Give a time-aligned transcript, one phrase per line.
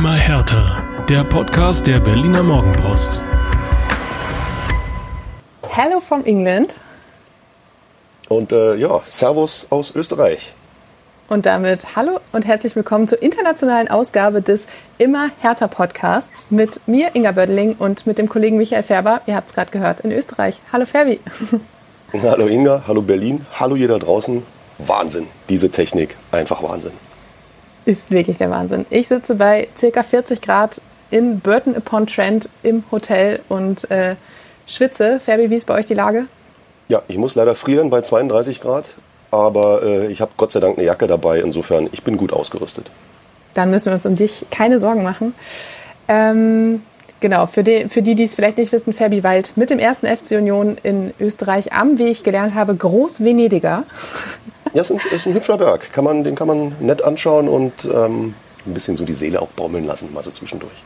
[0.00, 0.82] Immer härter.
[1.10, 3.22] Der Podcast der Berliner Morgenpost.
[5.68, 6.80] Hello from England.
[8.30, 10.54] Und äh, ja, Servus aus Österreich.
[11.28, 14.66] Und damit hallo und herzlich willkommen zur internationalen Ausgabe des
[14.96, 19.20] Immer härter Podcasts mit mir, Inga Bödeling, und mit dem Kollegen Michael Färber.
[19.26, 20.62] Ihr habt es gerade gehört, in Österreich.
[20.72, 21.20] Hallo Ferbi.
[22.22, 24.42] Hallo Inga, hallo Berlin, hallo jeder draußen.
[24.78, 26.92] Wahnsinn, diese Technik, einfach Wahnsinn.
[27.90, 28.86] Ist wirklich der Wahnsinn.
[28.88, 30.80] Ich sitze bei circa 40 Grad
[31.10, 34.14] in Burton upon Trent im Hotel und äh,
[34.64, 35.18] schwitze.
[35.18, 36.26] Ferbi, wie ist bei euch die Lage?
[36.86, 38.84] Ja, ich muss leider frieren bei 32 Grad,
[39.32, 41.40] aber äh, ich habe Gott sei Dank eine Jacke dabei.
[41.40, 42.92] Insofern, ich bin gut ausgerüstet.
[43.54, 45.34] Dann müssen wir uns um dich keine Sorgen machen.
[46.06, 46.84] Ähm,
[47.18, 50.06] genau, für die, für die, die es vielleicht nicht wissen, Ferbi Wald mit dem ersten
[50.06, 53.82] FC Union in Österreich am, wie ich gelernt habe, Groß-Venediger.
[54.72, 55.92] Ja, ist ein, ist ein hübscher Berg.
[55.92, 58.34] Kann man, den kann man nett anschauen und ähm,
[58.66, 60.84] ein bisschen so die Seele auch baumeln lassen, mal so zwischendurch.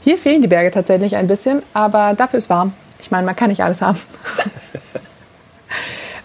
[0.00, 2.72] Hier fehlen die Berge tatsächlich ein bisschen, aber dafür ist warm.
[3.00, 3.98] Ich meine, man kann nicht alles haben.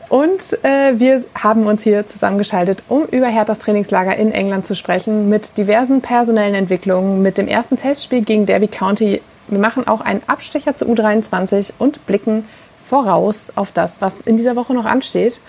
[0.09, 5.27] Und äh, wir haben uns hier zusammengeschaltet, um über Herthas Trainingslager in England zu sprechen,
[5.27, 9.23] mit diversen personellen Entwicklungen, mit dem ersten Testspiel gegen Derby County.
[9.47, 12.47] Wir machen auch einen Abstecher zu U23 und blicken
[12.83, 15.39] voraus auf das, was in dieser Woche noch ansteht.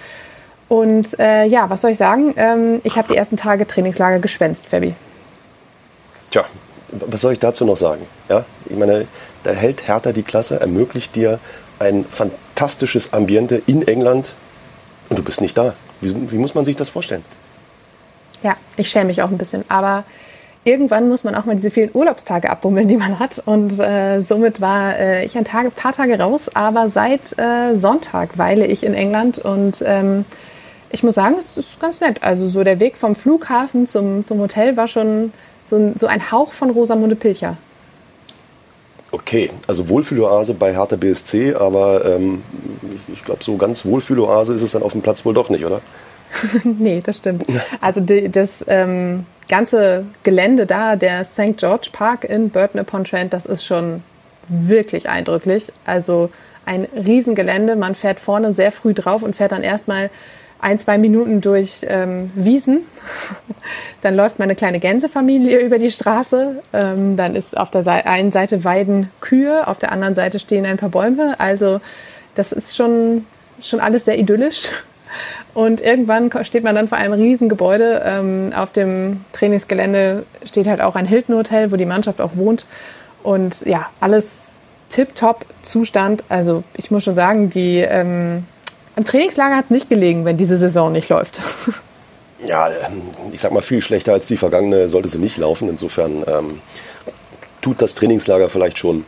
[0.75, 2.35] Und äh, ja, was soll ich sagen?
[2.37, 4.97] Ähm, ich habe die ersten Tage Trainingslager geschwänzt, Fabi.
[6.33, 6.45] Tja,
[6.91, 8.05] was soll ich dazu noch sagen?
[8.29, 9.07] Ja, ich meine,
[9.45, 11.39] da hält Hertha die Klasse, ermöglicht dir
[11.79, 14.35] ein fantastisches Ambiente in England
[15.11, 15.75] und du bist nicht da.
[16.01, 17.25] Wie, wie muss man sich das vorstellen?
[18.43, 20.03] Ja, ich schäme mich auch ein bisschen, aber
[20.65, 23.41] irgendwann muss man auch mal diese vielen Urlaubstage abbummeln, die man hat.
[23.47, 28.39] Und äh, somit war äh, ich ein Tage, paar Tage raus, aber seit äh, Sonntag
[28.39, 30.25] weile ich in England und ähm,
[30.95, 32.23] ich muss sagen, es ist ganz nett.
[32.23, 35.33] Also so der Weg vom Flughafen zum, zum Hotel war schon
[35.65, 37.57] so, so ein Hauch von Rosamunde Pilcher.
[39.11, 42.43] Okay, also Wohlfühloase bei Hertha BSC, aber ähm,
[43.09, 45.65] ich, ich glaube, so ganz Wohlfühloase ist es dann auf dem Platz wohl doch nicht,
[45.65, 45.81] oder?
[46.65, 47.45] nee, das stimmt.
[47.81, 51.57] Also die, das ähm, ganze Gelände da, der St.
[51.57, 54.03] George Park in Burton upon Trent, das ist schon
[54.49, 55.73] wirklich eindrücklich.
[55.85, 56.31] Also
[56.67, 57.77] ein Riesengelände.
[57.77, 60.11] Man fährt vorne sehr früh drauf und fährt dann erstmal
[60.65, 62.81] ein, zwei Minuten durch ähm, Wiesen.
[64.03, 66.63] Dann läuft meine kleine Gänsefamilie über die Straße.
[66.73, 70.77] Ähm, dann ist auf der einen Seite weiden Kühe, auf der anderen Seite stehen ein
[70.77, 71.39] paar Bäume.
[71.39, 71.81] Also
[72.35, 73.27] das ist schon,
[73.61, 74.71] schon alles sehr idyllisch.
[75.55, 78.03] Und irgendwann steht man dann vor einem riesen Gebäude.
[78.05, 82.67] Ähm, auf dem Trainingsgelände steht halt auch ein Hilton-Hotel, wo die Mannschaft auch wohnt.
[83.23, 84.49] Und ja, alles
[84.89, 86.25] tip-top Zustand.
[86.29, 88.45] Also ich muss schon sagen, die ähm,
[88.97, 91.41] am Trainingslager hat es nicht gelegen, wenn diese Saison nicht läuft.
[92.47, 93.01] Ja, ähm,
[93.33, 95.69] ich sag mal, viel schlechter als die vergangene sollte sie nicht laufen.
[95.69, 96.61] Insofern ähm,
[97.63, 99.07] tut das Trainingslager vielleicht schon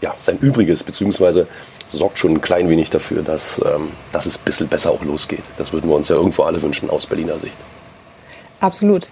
[0.00, 1.46] ja, sein Übriges, beziehungsweise
[1.90, 5.44] sorgt schon ein klein wenig dafür, dass, ähm, dass es ein bisschen besser auch losgeht.
[5.58, 7.58] Das würden wir uns ja irgendwo alle wünschen aus Berliner Sicht.
[8.60, 9.08] Absolut.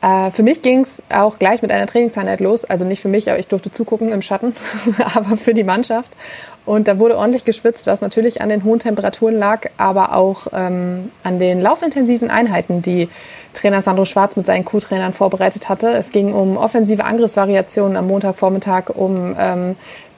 [0.00, 2.64] Äh, für mich ging es auch gleich mit einer Trainingseinheit los.
[2.64, 4.54] Also nicht für mich, aber ich durfte zugucken im Schatten,
[4.98, 6.10] aber für die Mannschaft.
[6.68, 11.10] Und da wurde ordentlich geschwitzt, was natürlich an den hohen Temperaturen lag, aber auch ähm,
[11.24, 13.08] an den laufintensiven Einheiten, die
[13.54, 15.88] Trainer Sandro Schwarz mit seinen Co-Trainern vorbereitet hatte.
[15.88, 19.76] Es ging um offensive Angriffsvariationen am Montagvormittag, um ähm,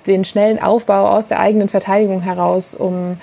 [0.08, 3.18] den schnellen Aufbau aus der eigenen Verteidigung heraus, um,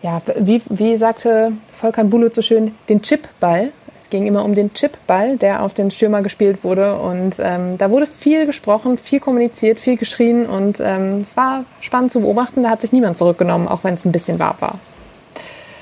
[0.00, 3.72] ja, wie, wie sagte Volkan Bulut so schön, den Chipball,
[4.08, 6.98] es ging immer um den Chipball, der auf den Stürmer gespielt wurde.
[6.98, 10.46] Und ähm, da wurde viel gesprochen, viel kommuniziert, viel geschrien.
[10.46, 12.62] Und ähm, es war spannend zu beobachten.
[12.62, 14.78] Da hat sich niemand zurückgenommen, auch wenn es ein bisschen warm war.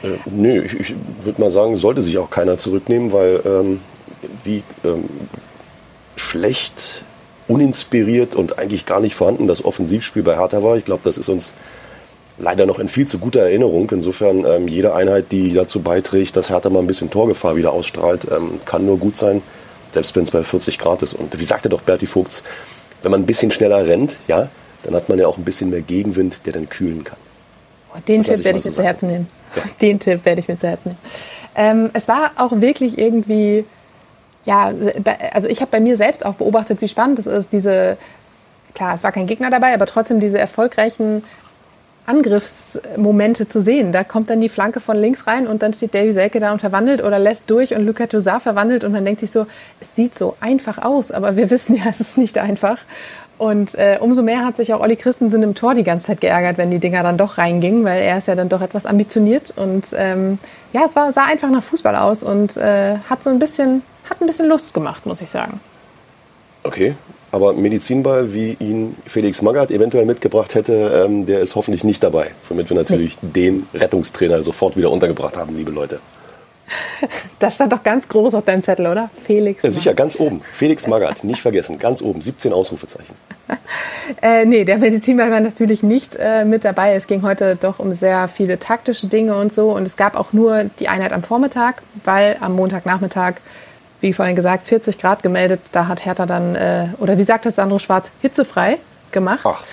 [0.03, 3.81] Äh, nö, ich, ich würde mal sagen, sollte sich auch keiner zurücknehmen, weil ähm,
[4.43, 5.05] wie ähm,
[6.17, 7.05] schlecht,
[7.47, 10.77] uninspiriert und eigentlich gar nicht vorhanden das Offensivspiel bei Hertha war.
[10.77, 11.55] Ich glaube, das ist uns
[12.39, 13.91] leider noch in viel zu guter Erinnerung.
[13.91, 18.27] Insofern ähm, jede Einheit, die dazu beiträgt, dass Hertha mal ein bisschen Torgefahr wieder ausstrahlt,
[18.31, 19.43] ähm, kann nur gut sein,
[19.91, 21.15] selbst wenn es bei 40 Grad ist.
[21.15, 22.43] Und wie sagte doch Berti Vogts,
[23.03, 24.49] wenn man ein bisschen schneller rennt, ja,
[24.83, 27.19] dann hat man ja auch ein bisschen mehr Gegenwind, der dann kühlen kann.
[27.95, 29.29] Oh, den das Tipp werde ich mir zu Herzen nehmen.
[29.55, 29.63] Ja.
[29.81, 30.99] Den Tipp werde ich mir zu Herzen nehmen.
[31.55, 33.65] Ähm, es war auch wirklich irgendwie,
[34.45, 34.73] ja,
[35.33, 37.97] also ich habe bei mir selbst auch beobachtet, wie spannend es ist, diese,
[38.75, 41.25] klar, es war kein Gegner dabei, aber trotzdem diese erfolgreichen
[42.07, 43.93] Angriffsmomente zu sehen.
[43.93, 46.61] Da kommt dann die Flanke von links rein und dann steht Davy Selke da und
[46.61, 49.47] verwandelt oder lässt durch und Luka Toussaint verwandelt und man denkt sich so,
[49.81, 52.79] es sieht so einfach aus, aber wir wissen ja, es ist nicht einfach.
[53.39, 56.57] Und äh, umso mehr hat sich auch Olli Christensen im Tor die ganze Zeit geärgert,
[56.57, 59.95] wenn die Dinger dann doch reingingen, weil er ist ja dann doch etwas ambitioniert und
[59.95, 60.39] ähm,
[60.73, 64.23] ja, es war, sah einfach nach Fußball aus und äh, hat so ein bisschen, hat
[64.23, 65.61] ein bisschen Lust gemacht, muss ich sagen.
[66.63, 66.97] Okay,
[67.31, 72.31] aber Medizinball, wie ihn Felix Magath eventuell mitgebracht hätte, ähm, der ist hoffentlich nicht dabei.
[72.49, 73.31] Womit wir natürlich nee.
[73.33, 76.01] den Rettungstrainer sofort wieder untergebracht haben, liebe Leute.
[77.39, 79.11] Das stand doch ganz groß auf deinem Zettel, oder?
[79.25, 79.63] Felix.
[79.63, 80.41] Ja, sicher, ganz oben.
[80.53, 83.15] Felix Magath, nicht vergessen, ganz oben, 17 Ausrufezeichen.
[84.23, 86.95] äh, nee, der Medizinball war natürlich nicht äh, mit dabei.
[86.95, 89.71] Es ging heute doch um sehr viele taktische Dinge und so.
[89.71, 93.35] Und es gab auch nur die Einheit am Vormittag, weil am Montagnachmittag
[94.01, 95.61] wie vorhin gesagt, 40 Grad gemeldet.
[95.73, 98.79] Da hat Hertha dann, äh, oder wie sagt das Sandro Schwarz, hitzefrei
[99.13, 99.45] gemacht.
[99.45, 99.65] Ach.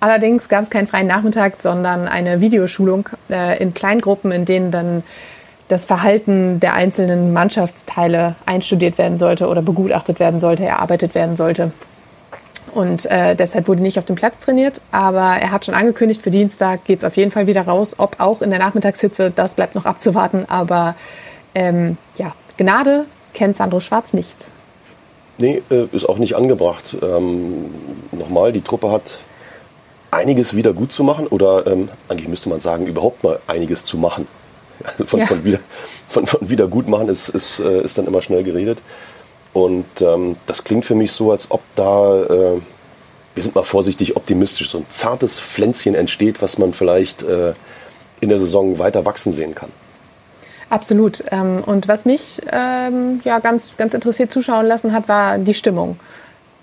[0.00, 5.02] Allerdings gab es keinen freien Nachmittag, sondern eine Videoschulung äh, in Kleingruppen, in denen dann
[5.68, 11.70] das Verhalten der einzelnen Mannschaftsteile einstudiert werden sollte oder begutachtet werden sollte, erarbeitet werden sollte.
[12.72, 16.30] Und äh, deshalb wurde nicht auf dem Platz trainiert, aber er hat schon angekündigt, für
[16.30, 17.96] Dienstag geht es auf jeden Fall wieder raus.
[17.98, 20.44] Ob auch in der Nachmittagshitze, das bleibt noch abzuwarten.
[20.48, 20.94] Aber
[21.54, 24.46] ähm, ja, Gnade kennt Sandro Schwarz nicht.
[25.38, 26.96] Nee, äh, ist auch nicht angebracht.
[27.02, 27.66] Ähm,
[28.12, 29.20] nochmal, die Truppe hat
[30.10, 33.98] einiges wieder gut zu machen oder ähm, eigentlich müsste man sagen, überhaupt mal einiges zu
[33.98, 34.26] machen.
[34.82, 35.26] Also von, ja.
[35.26, 35.58] von, wieder,
[36.08, 38.78] von, von wieder gut machen ist, ist, äh, ist dann immer schnell geredet.
[39.52, 42.60] Und ähm, das klingt für mich so, als ob da, äh,
[43.34, 47.52] wir sind mal vorsichtig optimistisch, so ein zartes Pflänzchen entsteht, was man vielleicht äh,
[48.20, 49.70] in der Saison weiter wachsen sehen kann.
[50.70, 51.24] Absolut.
[51.32, 55.98] Ähm, und was mich ähm, ja ganz, ganz interessiert zuschauen lassen hat, war die Stimmung.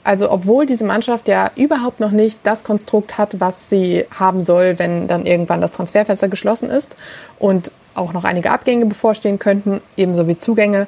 [0.03, 4.79] Also obwohl diese Mannschaft ja überhaupt noch nicht das Konstrukt hat, was sie haben soll,
[4.79, 6.95] wenn dann irgendwann das Transferfenster geschlossen ist
[7.39, 10.87] und auch noch einige Abgänge bevorstehen könnten, ebenso wie Zugänge,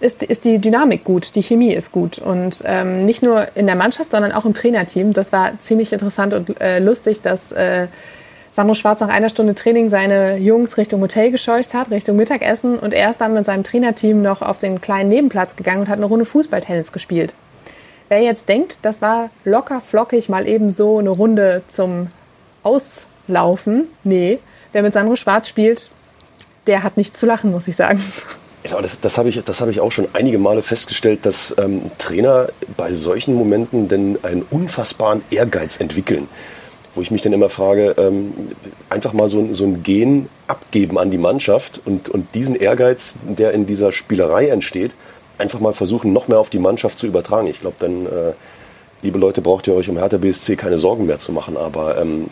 [0.00, 2.18] ist, ist die Dynamik gut, die Chemie ist gut.
[2.18, 5.12] Und ähm, nicht nur in der Mannschaft, sondern auch im Trainerteam.
[5.12, 7.88] Das war ziemlich interessant und äh, lustig, dass äh,
[8.58, 12.92] Sandro Schwarz nach einer Stunde Training seine Jungs Richtung Hotel gescheucht hat, Richtung Mittagessen und
[12.92, 16.06] er ist dann mit seinem Trainerteam noch auf den kleinen Nebenplatz gegangen und hat eine
[16.06, 17.34] Runde Fußballtennis gespielt.
[18.08, 22.08] Wer jetzt denkt, das war locker flockig mal eben so eine Runde zum
[22.64, 24.40] Auslaufen, nee,
[24.72, 25.88] wer mit Sandro Schwarz spielt,
[26.66, 28.02] der hat nichts zu lachen, muss ich sagen.
[28.64, 32.92] das, das habe ich, hab ich auch schon einige Male festgestellt, dass ähm, Trainer bei
[32.92, 36.26] solchen Momenten denn einen unfassbaren Ehrgeiz entwickeln
[36.98, 38.32] wo ich mich dann immer frage, ähm,
[38.90, 43.52] einfach mal so, so ein Gen abgeben an die Mannschaft und, und diesen Ehrgeiz, der
[43.52, 44.90] in dieser Spielerei entsteht,
[45.38, 47.46] einfach mal versuchen, noch mehr auf die Mannschaft zu übertragen.
[47.46, 48.32] Ich glaube, dann, äh,
[49.02, 51.56] liebe Leute, braucht ihr euch um Hertha BSC keine Sorgen mehr zu machen.
[51.56, 52.26] Aber ähm,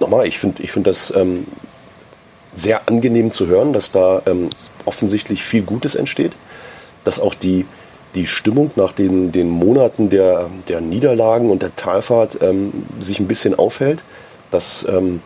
[0.00, 1.46] nochmal, ich finde ich find das ähm,
[2.54, 4.50] sehr angenehm zu hören, dass da ähm,
[4.84, 6.32] offensichtlich viel Gutes entsteht,
[7.04, 7.64] dass auch die,
[8.14, 13.26] die Stimmung nach den, den Monaten der, der Niederlagen und der Talfahrt ähm, sich ein
[13.26, 14.04] bisschen aufhält.
[14.50, 15.20] Das ähm,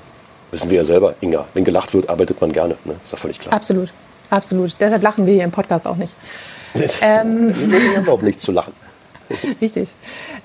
[0.50, 1.46] wissen wir ja selber, Inga.
[1.55, 2.76] Wenn gelacht wird, arbeitet man gerne.
[2.85, 2.96] Ne?
[3.02, 3.55] Ist ja völlig klar.
[3.55, 3.93] Absolut,
[4.31, 4.75] absolut.
[4.81, 6.12] Deshalb lachen wir hier im Podcast auch nicht.
[7.02, 7.55] ähm.
[7.55, 8.73] Wir haben überhaupt nichts zu lachen.
[9.61, 9.90] Richtig.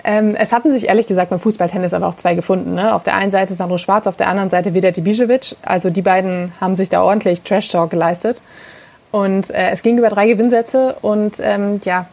[0.04, 2.74] Ähm, es hatten sich ehrlich gesagt beim Fußballtennis aber auch zwei gefunden.
[2.74, 2.94] Ne?
[2.94, 5.56] Auf der einen Seite Sandro Schwarz, auf der anderen Seite Vedat Ibišević.
[5.62, 8.42] Also die beiden haben sich da ordentlich Trash-Talk geleistet.
[9.10, 12.06] Und äh, es ging über drei Gewinnsätze und ähm, ja,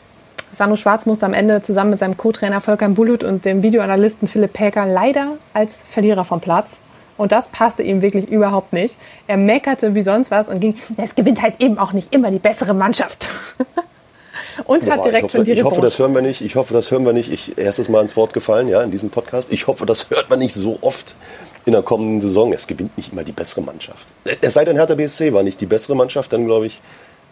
[0.53, 4.53] Sandro Schwarz musste am Ende zusammen mit seinem Co-Trainer Volker Bulut und dem Videoanalysten Philipp
[4.53, 6.79] Päker leider als Verlierer vom Platz.
[7.17, 8.97] Und das passte ihm wirklich überhaupt nicht.
[9.27, 12.39] Er meckerte wie sonst was und ging, es gewinnt halt eben auch nicht immer die
[12.39, 13.29] bessere Mannschaft.
[14.65, 16.41] und Boah, hat direkt hoffe, schon die Ich hoffe, das hören wir nicht.
[16.41, 17.31] Ich hoffe, das hören wir nicht.
[17.31, 19.53] Ich, erstes Mal ins Wort gefallen, ja, in diesem Podcast.
[19.53, 21.15] Ich hoffe, das hört man nicht so oft
[21.65, 22.53] in der kommenden Saison.
[22.53, 24.07] Es gewinnt nicht immer die bessere Mannschaft.
[24.41, 26.81] Es sei denn, Hertha BSC war nicht die bessere Mannschaft, dann glaube ich,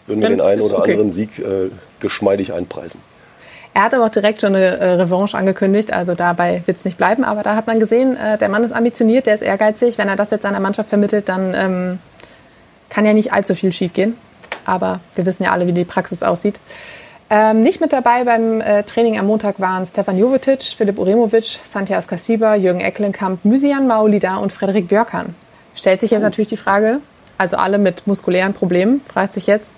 [0.10, 0.92] würden wir den einen oder okay.
[0.92, 3.02] anderen Sieg äh, geschmeidig einpreisen.
[3.74, 6.98] Er hat aber auch direkt schon eine äh, Revanche angekündigt, also dabei wird es nicht
[6.98, 7.24] bleiben.
[7.24, 9.98] Aber da hat man gesehen, äh, der Mann ist ambitioniert, der ist ehrgeizig.
[9.98, 12.00] Wenn er das jetzt seiner Mannschaft vermittelt, dann ähm,
[12.90, 14.18] kann ja nicht allzu viel schiefgehen.
[14.66, 16.60] Aber wir wissen ja alle, wie die Praxis aussieht.
[17.30, 22.08] Ähm, nicht mit dabei beim äh, Training am Montag waren Stefan Jovetic, Philipp Uremovic, Santias
[22.08, 25.36] Kasiba, Jürgen Eckelenkamp, Mysian Maolida und Frederik Björkan.
[25.76, 27.02] Stellt sich jetzt natürlich die Frage,
[27.38, 29.76] also alle mit muskulären Problemen, fragt sich jetzt,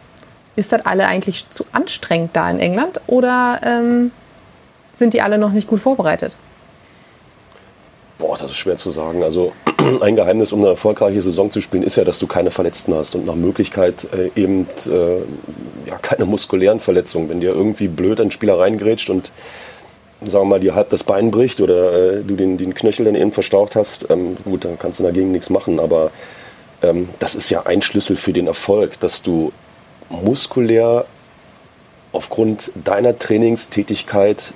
[0.55, 4.11] ist das alle eigentlich zu anstrengend da in England oder ähm,
[4.95, 6.33] sind die alle noch nicht gut vorbereitet?
[8.17, 9.23] Boah, das ist schwer zu sagen.
[9.23, 9.51] Also
[10.01, 13.15] ein Geheimnis, um eine erfolgreiche Saison zu spielen, ist ja, dass du keine Verletzten hast
[13.15, 17.29] und nach Möglichkeit äh, eben äh, ja, keine muskulären Verletzungen.
[17.29, 19.31] Wenn dir irgendwie blöd ein Spieler reingrätscht und
[20.23, 23.15] sagen wir mal, dir halb das Bein bricht oder äh, du den, den Knöchel dann
[23.15, 25.79] eben verstaucht hast, ähm, gut, dann kannst du dagegen nichts machen.
[25.79, 26.11] Aber
[26.83, 29.51] ähm, das ist ja ein Schlüssel für den Erfolg, dass du
[30.11, 31.05] muskulär
[32.11, 34.53] aufgrund deiner Trainingstätigkeit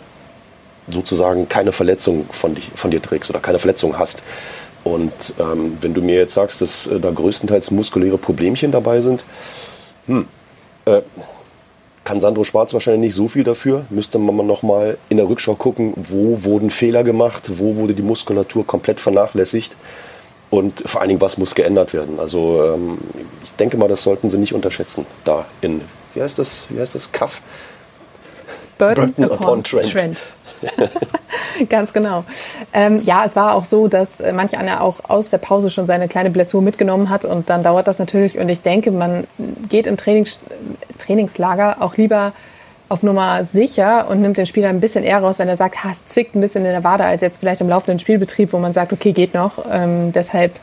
[0.88, 4.24] sozusagen keine Verletzung von, dich, von dir trägst oder keine Verletzung hast.
[4.83, 9.25] Und ähm, wenn du mir jetzt sagst, dass äh, da größtenteils muskuläre Problemchen dabei sind,
[10.05, 10.27] hm,
[10.85, 11.01] äh,
[12.03, 13.85] kann Sandro Schwarz wahrscheinlich nicht so viel dafür.
[13.89, 18.03] Müsste man noch mal in der Rückschau gucken, wo wurden Fehler gemacht, wo wurde die
[18.03, 19.75] Muskulatur komplett vernachlässigt
[20.49, 22.19] und vor allen Dingen, was muss geändert werden.
[22.19, 22.97] Also ähm,
[23.43, 25.05] ich denke mal, das sollten Sie nicht unterschätzen.
[25.23, 25.81] Da in,
[26.13, 27.41] wie heißt das, wie heißt das, Kaff?
[28.77, 29.91] Burton, Burton upon, upon Trent.
[29.91, 30.17] Trent.
[31.69, 32.25] Ganz genau.
[32.73, 35.87] Ähm, ja, es war auch so, dass äh, manch einer auch aus der Pause schon
[35.87, 38.37] seine kleine Blessur mitgenommen hat und dann dauert das natürlich.
[38.37, 39.27] Und ich denke, man
[39.69, 40.39] geht im Trainings
[40.97, 42.33] Trainingslager auch lieber
[42.88, 45.89] auf Nummer sicher und nimmt den Spieler ein bisschen eher raus, wenn er sagt, ha,
[45.92, 48.74] es zwickt ein bisschen in der Wade, als jetzt vielleicht im laufenden Spielbetrieb, wo man
[48.74, 49.65] sagt, okay, geht noch.
[49.72, 50.54] Ähm, deshalb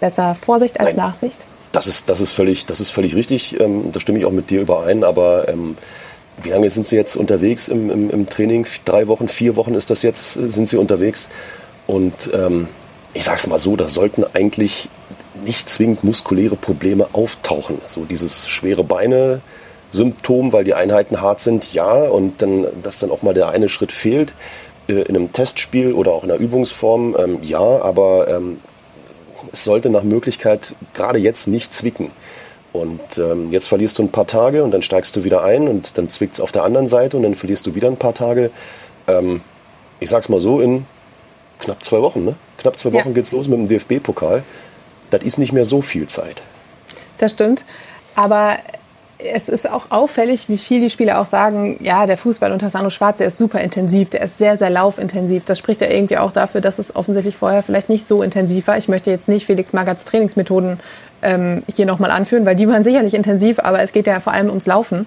[0.00, 0.96] besser Vorsicht als Nein.
[0.96, 1.38] Nachsicht.
[1.72, 3.60] Das ist, das ist völlig, das ist völlig richtig.
[3.60, 5.04] Ähm, da stimme ich auch mit dir überein.
[5.04, 5.76] Aber ähm,
[6.42, 8.66] wie lange sind Sie jetzt unterwegs im, im, im, Training?
[8.84, 11.28] Drei Wochen, vier Wochen ist das jetzt, sind Sie unterwegs?
[11.86, 12.68] Und ähm,
[13.14, 14.88] ich sage es mal so, da sollten eigentlich
[15.44, 17.80] nicht zwingend muskuläre Probleme auftauchen.
[17.86, 19.40] So dieses schwere Beine,
[19.90, 21.92] Symptom, weil die Einheiten hart sind, ja.
[21.92, 24.34] Und dann, dass dann auch mal der eine Schritt fehlt
[24.88, 27.58] äh, in einem Testspiel oder auch in einer Übungsform, ähm, ja.
[27.58, 28.60] Aber ähm,
[29.52, 32.10] es sollte nach Möglichkeit gerade jetzt nicht zwicken.
[32.72, 35.96] Und ähm, jetzt verlierst du ein paar Tage und dann steigst du wieder ein und
[35.96, 38.50] dann zwickt es auf der anderen Seite und dann verlierst du wieder ein paar Tage.
[39.06, 39.40] Ähm,
[40.00, 40.84] ich sag's mal so, in
[41.60, 42.34] knapp zwei Wochen, ne?
[42.58, 43.14] Knapp zwei Wochen ja.
[43.14, 44.42] geht's los mit dem DFB-Pokal.
[45.10, 46.42] Das ist nicht mehr so viel Zeit.
[47.16, 47.64] Das stimmt.
[48.14, 48.58] Aber
[49.18, 52.90] es ist auch auffällig, wie viel die Spieler auch sagen, ja, der Fußball unter Sandro
[52.90, 55.44] Schwarz, der ist super intensiv, der ist sehr, sehr laufintensiv.
[55.44, 58.78] Das spricht ja irgendwie auch dafür, dass es offensichtlich vorher vielleicht nicht so intensiv war.
[58.78, 60.78] Ich möchte jetzt nicht Felix Magat's Trainingsmethoden
[61.22, 64.48] ähm, hier nochmal anführen, weil die waren sicherlich intensiv, aber es geht ja vor allem
[64.48, 65.06] ums Laufen.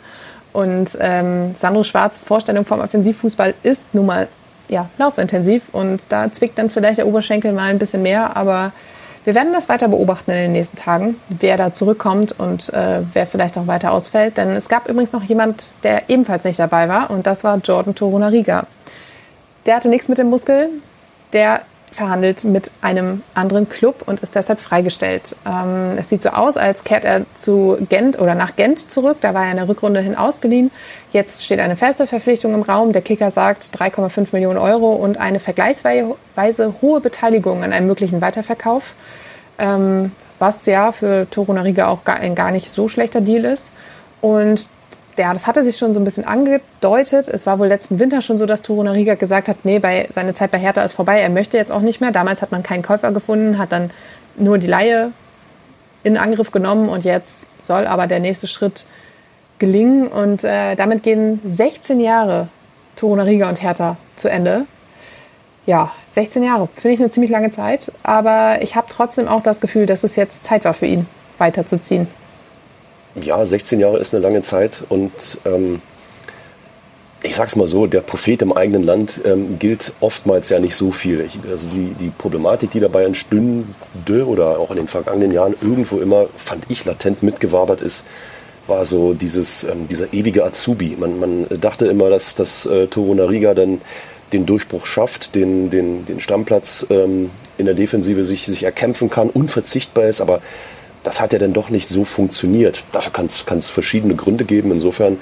[0.52, 4.28] Und ähm, Sandro Schwarz Vorstellung vom Offensivfußball ist nun mal
[4.68, 8.74] ja, laufintensiv und da zwickt dann vielleicht der Oberschenkel mal ein bisschen mehr, aber
[9.24, 13.28] wir werden das weiter beobachten in den nächsten Tagen, wer da zurückkommt und äh, wer
[13.28, 14.38] vielleicht auch weiter ausfällt.
[14.38, 17.94] Denn es gab übrigens noch jemand, der ebenfalls nicht dabei war und das war Jordan
[17.94, 18.66] Torunariga.
[19.66, 20.70] Der hatte nichts mit dem Muskel,
[21.34, 25.36] der verhandelt mit einem anderen Club und ist deshalb freigestellt.
[25.46, 29.18] Ähm, es sieht so aus, als kehrt er zu Gent oder nach Gent zurück.
[29.20, 30.72] Da war er in der Rückrunde hin ausgeliehen.
[31.12, 32.94] Jetzt steht eine feste Verpflichtung im Raum.
[32.94, 38.94] Der Kicker sagt 3,5 Millionen Euro und eine vergleichsweise hohe Beteiligung an einem möglichen Weiterverkauf,
[39.60, 43.68] ähm, was ja für Toro Nariga auch gar, ein gar nicht so schlechter Deal ist.
[44.22, 44.70] Und
[45.18, 47.28] ja, das hatte sich schon so ein bisschen angedeutet.
[47.28, 50.34] Es war wohl letzten Winter schon so, dass Turo Nariga gesagt hat, nee, bei, seine
[50.34, 52.12] Zeit bei Hertha ist vorbei, er möchte jetzt auch nicht mehr.
[52.12, 53.92] Damals hat man keinen Käufer gefunden, hat dann
[54.38, 55.12] nur die Laie
[56.04, 58.86] in Angriff genommen und jetzt soll aber der nächste Schritt
[59.60, 60.08] gelingen.
[60.08, 62.48] Und äh, damit gehen 16 Jahre
[62.96, 64.64] Turo Nariga und Hertha zu Ende.
[65.66, 69.62] Ja, 16 Jahre, finde ich eine ziemlich lange Zeit, aber ich habe trotzdem auch das
[69.62, 71.06] Gefühl, dass es jetzt Zeit war für ihn,
[71.38, 72.08] weiterzuziehen
[73.16, 75.12] ja, 16 Jahre ist eine lange Zeit und
[75.46, 75.82] ähm,
[77.24, 80.92] ich sag's mal so, der Prophet im eigenen Land ähm, gilt oftmals ja nicht so
[80.92, 81.22] viel.
[81.22, 83.66] Ich, also die, die Problematik, die dabei entstünde
[84.26, 88.06] oder auch in den vergangenen Jahren irgendwo immer, fand ich, latent mitgewabert ist,
[88.66, 90.96] war so dieses, ähm, dieser ewige Azubi.
[91.00, 93.82] Man, man dachte immer, dass, dass äh, Toro Nariga dann
[94.34, 99.30] den Durchbruch schafft, den, den, den Stammplatz ähm, in der Defensive sich, sich erkämpfen kann,
[99.30, 100.42] unverzichtbar ist, aber
[101.04, 102.84] das hat ja dann doch nicht so funktioniert.
[102.92, 104.72] Dafür kann es verschiedene Gründe geben.
[104.72, 105.18] Insofern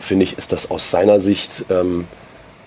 [0.00, 2.06] finde ich, ist das aus seiner Sicht, ähm,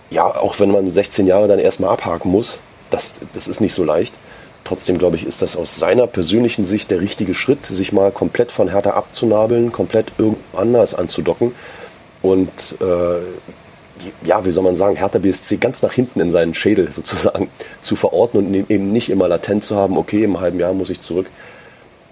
[0.10, 2.60] ja, auch wenn man 16 Jahre dann erstmal abhaken muss,
[2.90, 4.16] das, das ist nicht so leicht.
[4.64, 8.52] Trotzdem glaube ich, ist das aus seiner persönlichen Sicht der richtige Schritt, sich mal komplett
[8.52, 11.54] von Hertha abzunabeln, komplett irgendwo anders anzudocken
[12.22, 12.50] und
[12.82, 13.20] äh,
[14.26, 17.50] ja, wie soll man sagen, Hertha BSC ganz nach hinten in seinen Schädel sozusagen
[17.82, 21.00] zu verorten und eben nicht immer latent zu haben, okay, im halben Jahr muss ich
[21.00, 21.28] zurück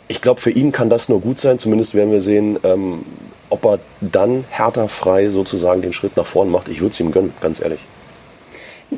[0.07, 1.59] ich glaube, für ihn kann das nur gut sein.
[1.59, 3.05] Zumindest werden wir sehen, ähm,
[3.49, 6.67] ob er dann härter frei sozusagen den Schritt nach vorn macht.
[6.67, 7.79] Ich würde es ihm gönnen, ganz ehrlich.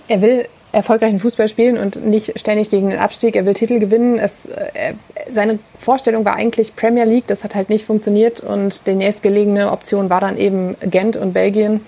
[0.08, 3.36] Er will erfolgreichen Fußball spielen und nicht ständig gegen den Abstieg.
[3.36, 4.20] Er will Titel gewinnen.
[4.20, 4.94] Es, äh,
[5.32, 7.26] seine Vorstellung war eigentlich Premier League.
[7.28, 11.82] Das hat halt nicht funktioniert und die nächstgelegene Option war dann eben Gent und Belgien.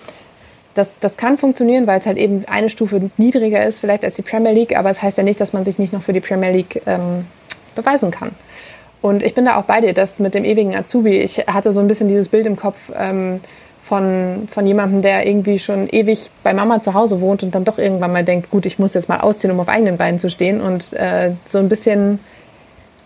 [0.76, 4.22] Das, das kann funktionieren, weil es halt eben eine Stufe niedriger ist vielleicht als die
[4.22, 6.22] Premier League, aber es das heißt ja nicht, dass man sich nicht noch für die
[6.22, 7.26] Premier League ähm,
[7.76, 8.32] beweisen kann.
[9.02, 11.18] Und ich bin da auch bei dir, das mit dem ewigen Azubi.
[11.20, 13.40] Ich hatte so ein bisschen dieses Bild im Kopf ähm,
[13.82, 17.78] von, von jemandem, der irgendwie schon ewig bei Mama zu Hause wohnt und dann doch
[17.78, 20.60] irgendwann mal denkt, gut, ich muss jetzt mal ausziehen, um auf eigenen Beinen zu stehen.
[20.62, 22.20] Und äh, so ein bisschen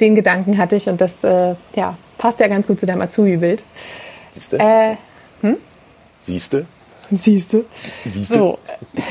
[0.02, 3.64] den Gedanken hatte ich und das äh, ja, passt ja ganz gut zu deinem Azubi-Bild.
[4.32, 4.58] Siehst du?
[4.58, 4.96] Äh,
[5.42, 5.58] hm?
[6.20, 6.66] Siehste?
[7.12, 7.66] Siehste.
[8.04, 8.34] Siehste.
[8.34, 8.58] So,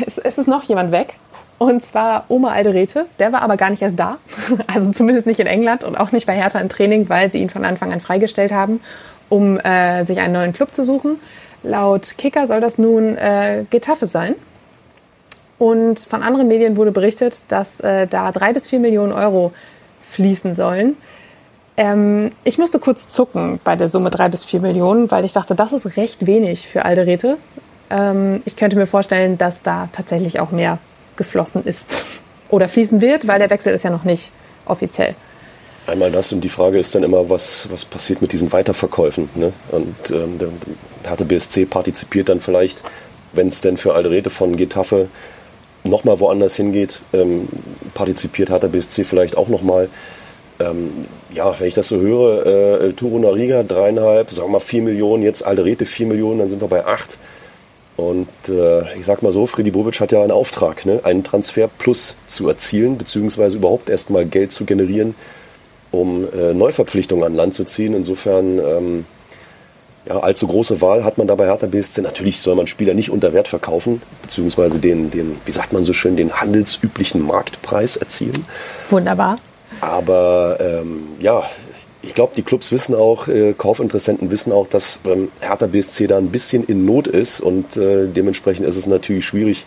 [0.06, 1.14] es, es ist noch jemand weg.
[1.62, 3.06] Und zwar Oma Alderete.
[3.20, 4.18] Der war aber gar nicht erst da.
[4.66, 7.50] Also zumindest nicht in England und auch nicht bei Hertha im Training, weil sie ihn
[7.50, 8.80] von Anfang an freigestellt haben,
[9.28, 11.20] um äh, sich einen neuen Club zu suchen.
[11.62, 14.34] Laut Kicker soll das nun äh, Getafe sein.
[15.58, 19.52] Und von anderen Medien wurde berichtet, dass äh, da drei bis vier Millionen Euro
[20.10, 20.96] fließen sollen.
[21.76, 25.54] Ähm, ich musste kurz zucken bei der Summe drei bis vier Millionen, weil ich dachte,
[25.54, 27.36] das ist recht wenig für Alderete.
[27.88, 30.78] Ähm, ich könnte mir vorstellen, dass da tatsächlich auch mehr
[31.16, 32.04] geflossen ist
[32.48, 34.30] oder fließen wird, weil der Wechsel ist ja noch nicht
[34.66, 35.14] offiziell.
[35.86, 39.28] Einmal das und die Frage ist dann immer, was, was passiert mit diesen Weiterverkäufen.
[39.34, 39.52] Ne?
[39.72, 40.48] Und ähm, der,
[41.04, 42.82] Hertha BSC partizipiert dann vielleicht,
[43.32, 45.08] wenn es denn für Alderete von Getafe
[45.82, 47.48] nochmal woanders hingeht, ähm,
[47.94, 49.88] partizipiert Hertha BSC vielleicht auch nochmal.
[50.60, 54.82] Ähm, ja, wenn ich das so höre, äh, Turuna Riga dreieinhalb, sagen wir mal vier
[54.82, 57.18] Millionen, jetzt Alderete vier Millionen, dann sind wir bei acht.
[58.02, 61.00] Und äh, ich sag mal so, Freddy Bobic hat ja einen Auftrag, ne?
[61.04, 65.14] einen Transfer plus zu erzielen, beziehungsweise überhaupt erstmal Geld zu generieren,
[65.92, 67.94] um äh, Neuverpflichtungen an Land zu ziehen.
[67.94, 69.04] Insofern, ähm,
[70.06, 72.02] ja, allzu große Wahl hat man dabei Hertha BSC.
[72.02, 75.92] Natürlich soll man Spieler nicht unter Wert verkaufen, beziehungsweise den, den, wie sagt man so
[75.92, 78.44] schön, den handelsüblichen Marktpreis erzielen.
[78.90, 79.36] Wunderbar.
[79.80, 81.44] Aber ähm, ja,
[82.02, 86.18] ich glaube, die Clubs wissen auch, äh, Kaufinteressenten wissen auch, dass ähm, Hertha BSC da
[86.18, 89.64] ein bisschen in Not ist und äh, dementsprechend ist es natürlich schwierig,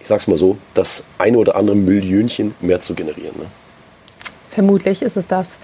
[0.00, 3.36] ich sag's mal so, das eine oder andere Millionchen mehr zu generieren.
[3.38, 3.46] Ne?
[4.50, 5.56] Vermutlich ist es das.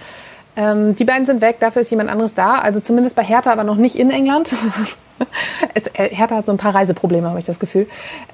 [0.55, 2.55] Ähm, die beiden sind weg, dafür ist jemand anderes da.
[2.55, 4.53] Also zumindest bei Hertha, aber noch nicht in England.
[5.73, 7.87] es, äh, Hertha hat so ein paar Reiseprobleme, habe ich das Gefühl.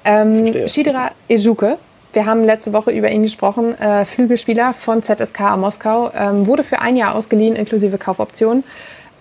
[0.04, 1.78] Ähm, Shidera Ejuke,
[2.16, 6.80] wir haben letzte Woche über ihn gesprochen, äh, Flügelspieler von ZSK Moskau, ähm, wurde für
[6.80, 8.64] ein Jahr ausgeliehen, inklusive Kaufoption.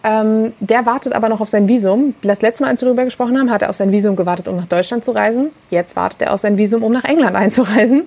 [0.05, 2.15] Ähm, der wartet aber noch auf sein Visum.
[2.21, 4.55] Das letzte Mal, als wir darüber gesprochen haben, hat er auf sein Visum gewartet, um
[4.55, 5.49] nach Deutschland zu reisen.
[5.69, 8.03] Jetzt wartet er auf sein Visum, um nach England einzureisen.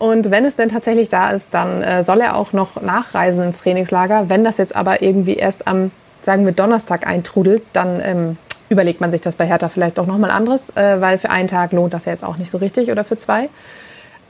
[0.00, 3.62] Und wenn es denn tatsächlich da ist, dann äh, soll er auch noch nachreisen ins
[3.62, 4.28] Trainingslager.
[4.28, 8.36] Wenn das jetzt aber irgendwie erst am, sagen wir, Donnerstag eintrudelt, dann ähm,
[8.68, 11.70] überlegt man sich das bei Hertha vielleicht doch nochmal anderes, äh, weil für einen Tag
[11.70, 13.48] lohnt das ja jetzt auch nicht so richtig oder für zwei.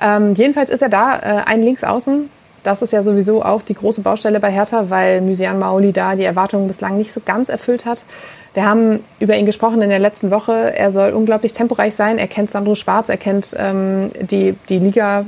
[0.01, 2.31] Ähm, jedenfalls ist er da, äh, ein Linksaußen.
[2.63, 6.25] Das ist ja sowieso auch die große Baustelle bei Hertha, weil Mysian Maoli da die
[6.25, 8.05] Erwartungen bislang nicht so ganz erfüllt hat.
[8.55, 10.53] Wir haben über ihn gesprochen in der letzten Woche.
[10.77, 12.19] Er soll unglaublich temporeich sein.
[12.19, 15.27] Er kennt Sandro Schwarz, er kennt ähm, die, die Liga,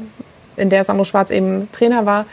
[0.57, 2.25] in der Sandro Schwarz eben Trainer war.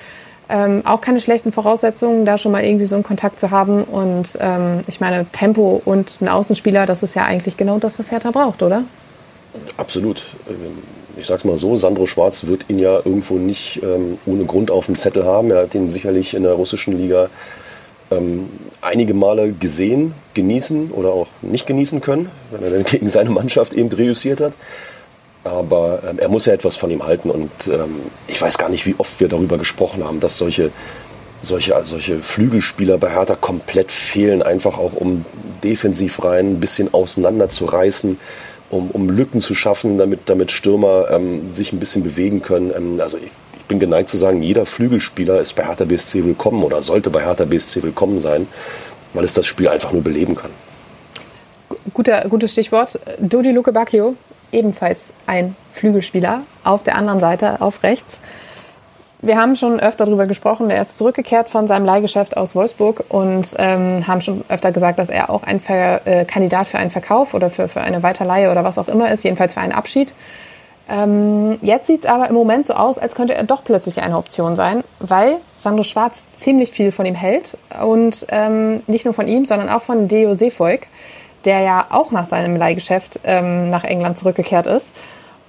[0.49, 3.83] Ähm, auch keine schlechten Voraussetzungen, da schon mal irgendwie so einen Kontakt zu haben.
[3.83, 8.11] Und ähm, ich meine, Tempo und ein Außenspieler, das ist ja eigentlich genau das, was
[8.11, 8.83] Hertha braucht, oder?
[9.77, 10.23] Absolut.
[11.17, 14.87] Ich sag's mal so, Sandro Schwarz wird ihn ja irgendwo nicht ähm, ohne Grund auf
[14.87, 15.51] dem Zettel haben.
[15.51, 17.29] Er hat ihn sicherlich in der russischen Liga
[18.11, 18.49] ähm,
[18.81, 23.73] einige Male gesehen, genießen oder auch nicht genießen können, wenn er dann gegen seine Mannschaft
[23.73, 24.53] eben reüssiert hat.
[25.43, 28.85] Aber ähm, er muss ja etwas von ihm halten und ähm, ich weiß gar nicht,
[28.85, 30.71] wie oft wir darüber gesprochen haben, dass solche,
[31.41, 35.25] solche, solche Flügelspieler bei Hertha komplett fehlen, einfach auch um
[35.63, 38.17] defensiv rein ein bisschen auseinander zu reißen
[38.73, 42.71] um, um Lücken zu schaffen, damit, damit Stürmer ähm, sich ein bisschen bewegen können.
[42.75, 46.63] Ähm, also ich, ich, bin geneigt zu sagen, jeder Flügelspieler ist bei Hertha BSC willkommen
[46.63, 48.47] oder sollte bei Hertha BSC willkommen sein,
[49.13, 50.51] weil es das Spiel einfach nur beleben kann.
[51.93, 52.99] Guter, gutes Stichwort.
[53.19, 54.15] Dodi Luke Bacchio,
[54.51, 58.19] ebenfalls ein Flügelspieler, auf der anderen Seite, auf rechts
[59.23, 60.69] wir haben schon öfter darüber gesprochen.
[60.69, 65.09] Er ist zurückgekehrt von seinem Leihgeschäft aus Wolfsburg und ähm, haben schon öfter gesagt, dass
[65.09, 68.65] er auch ein Ver äh, Kandidat für einen Verkauf oder für, für eine Weiterleihe oder
[68.65, 70.13] was auch immer ist, jedenfalls für einen Abschied.
[70.89, 74.17] Ähm, jetzt sieht es aber im Moment so aus, als könnte er doch plötzlich eine
[74.17, 79.29] Option sein, weil Sandro Schwarz ziemlich viel von ihm hält und ähm, nicht nur von
[79.29, 80.87] ihm, sondern auch von Deo Seefolk,
[81.45, 84.91] der ja auch nach seinem Leihgeschäft ähm, nach England zurückgekehrt ist.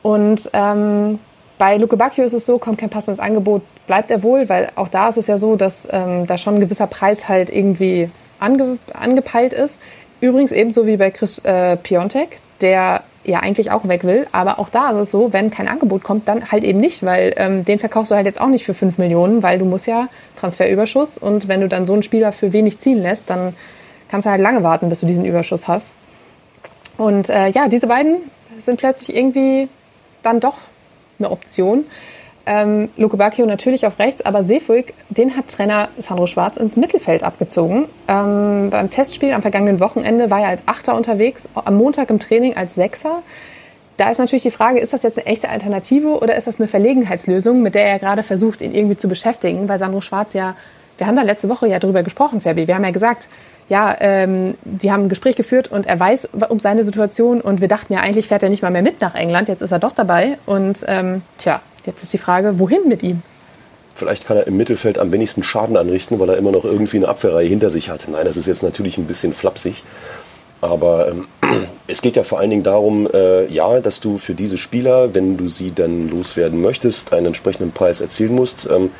[0.02, 1.18] Und ähm,
[1.58, 4.88] bei Luke Bacchio ist es so, kommt kein passendes Angebot, bleibt er wohl, weil auch
[4.88, 8.78] da ist es ja so, dass ähm, da schon ein gewisser Preis halt irgendwie ange
[8.92, 9.78] angepeilt ist.
[10.20, 14.68] Übrigens ebenso wie bei Chris äh, Piontek, der ja eigentlich auch weg will, aber auch
[14.68, 17.78] da ist es so, wenn kein Angebot kommt, dann halt eben nicht, weil ähm, den
[17.78, 21.48] verkaufst du halt jetzt auch nicht für 5 Millionen, weil du musst ja Transferüberschuss und
[21.48, 23.54] wenn du dann so einen Spieler für wenig ziehen lässt, dann
[24.10, 25.90] kannst du halt lange warten, bis du diesen Überschuss hast.
[26.98, 28.18] Und äh, ja, diese beiden
[28.60, 29.68] sind plötzlich irgendwie
[30.22, 30.58] dann doch
[31.24, 31.84] eine Option.
[32.46, 37.22] Ähm, Luke Bacchio natürlich auf rechts, aber Seefuig, den hat Trainer Sandro Schwarz ins Mittelfeld
[37.22, 37.87] abgezogen.
[38.06, 42.54] Ähm, beim Testspiel am vergangenen Wochenende war er als Achter unterwegs, am Montag im Training
[42.56, 43.22] als Sechser.
[43.96, 46.68] Da ist natürlich die Frage, ist das jetzt eine echte Alternative oder ist das eine
[46.68, 49.68] Verlegenheitslösung, mit der er gerade versucht, ihn irgendwie zu beschäftigen?
[49.68, 50.54] Weil Sandro Schwarz ja,
[50.98, 52.66] wir haben da letzte Woche ja drüber gesprochen, Fabi.
[52.66, 53.28] Wir haben ja gesagt,
[53.68, 57.68] ja, ähm, die haben ein Gespräch geführt und er weiß um seine Situation und wir
[57.68, 59.48] dachten ja, eigentlich fährt er nicht mal mehr mit nach England.
[59.48, 63.22] Jetzt ist er doch dabei und ähm, tja, jetzt ist die Frage, wohin mit ihm?
[63.94, 67.09] Vielleicht kann er im Mittelfeld am wenigsten Schaden anrichten, weil er immer noch irgendwie eine
[67.09, 68.07] Abwehrreihe hinter sich hat.
[68.11, 69.85] Nein, das ist jetzt natürlich ein bisschen flapsig.
[70.61, 71.26] Aber ähm,
[71.87, 75.37] es geht ja vor allen Dingen darum, äh, ja, dass du für diese Spieler, wenn
[75.37, 78.68] du sie dann loswerden möchtest, einen entsprechenden Preis erzielen musst.
[78.68, 78.90] Ähm,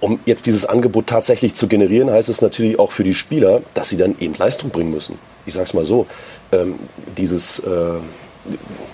[0.00, 3.90] um jetzt dieses Angebot tatsächlich zu generieren, heißt es natürlich auch für die Spieler, dass
[3.90, 5.18] sie dann eben Leistung bringen müssen.
[5.46, 6.06] Ich sag's mal so,
[6.52, 6.74] ähm,
[7.16, 7.98] dieses äh,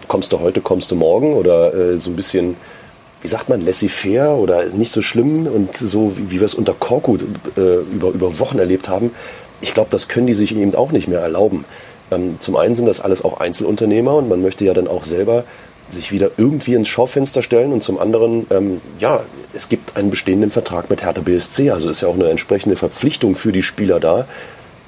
[0.09, 2.57] kommst du heute, kommst du morgen oder äh, so ein bisschen,
[3.23, 6.75] wie sagt man, laissez-faire oder nicht so schlimm und so, wie, wie wir es unter
[6.75, 7.25] Korkut
[7.57, 9.13] äh, über, über Wochen erlebt haben.
[9.61, 11.65] Ich glaube, das können die sich eben auch nicht mehr erlauben.
[12.11, 15.45] Ähm, zum einen sind das alles auch Einzelunternehmer und man möchte ja dann auch selber
[15.89, 19.23] sich wieder irgendwie ins Schaufenster stellen und zum anderen, ähm, ja,
[19.55, 23.37] es gibt einen bestehenden Vertrag mit Hertha BSC, also ist ja auch eine entsprechende Verpflichtung
[23.37, 24.27] für die Spieler da,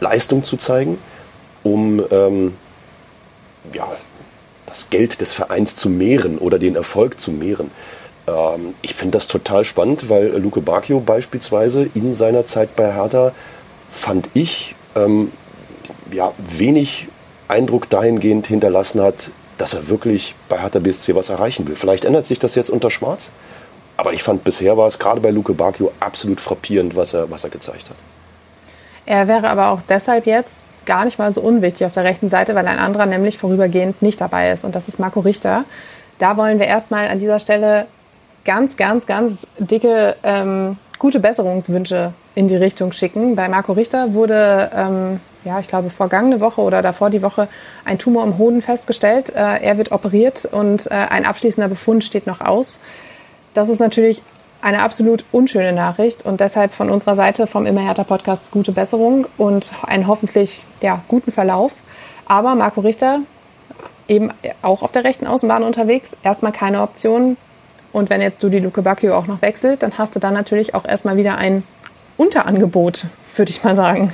[0.01, 0.99] Leistung zu zeigen,
[1.63, 2.55] um ähm,
[3.73, 3.87] ja,
[4.67, 7.71] das Geld des Vereins zu mehren oder den Erfolg zu mehren.
[8.27, 13.33] Ähm, ich finde das total spannend, weil Luke Bacchio beispielsweise in seiner Zeit bei Hertha
[13.91, 15.33] fand ich ähm,
[16.13, 17.09] ja, wenig
[17.49, 21.77] Eindruck dahingehend hinterlassen hat, dass er wirklich bei Hertha BSC was erreichen will.
[21.77, 23.33] Vielleicht ändert sich das jetzt unter Schwarz,
[23.97, 27.45] aber ich fand bisher war es gerade bei Luke Bacchio absolut frappierend, was er, was
[27.45, 27.97] er gezeigt hat.
[29.05, 32.55] Er wäre aber auch deshalb jetzt gar nicht mal so unwichtig auf der rechten Seite,
[32.55, 35.65] weil ein anderer nämlich vorübergehend nicht dabei ist und das ist Marco Richter.
[36.19, 37.87] Da wollen wir erstmal an dieser Stelle
[38.45, 43.37] ganz, ganz, ganz dicke ähm, gute Besserungswünsche in die Richtung schicken.
[43.37, 47.49] Bei Marco Richter wurde, ähm, ja, ich glaube, vergangene Woche oder davor die Woche
[47.85, 49.31] ein Tumor im Hoden festgestellt.
[49.31, 52.79] Äh, er wird operiert und äh, ein abschließender Befund steht noch aus.
[53.55, 54.23] Das ist natürlich
[54.61, 59.27] eine absolut unschöne Nachricht und deshalb von unserer Seite vom Immer härter Podcast gute Besserung
[59.37, 61.73] und einen hoffentlich ja, guten Verlauf.
[62.27, 63.21] Aber Marco Richter
[64.09, 64.31] eben
[64.63, 67.37] auch auf der rechten Außenbahn unterwegs, erstmal keine Option.
[67.93, 70.75] Und wenn jetzt du die Luke Bacchio auch noch wechselt, dann hast du dann natürlich
[70.75, 71.63] auch erstmal wieder ein
[72.17, 74.13] Unterangebot, würde ich mal sagen.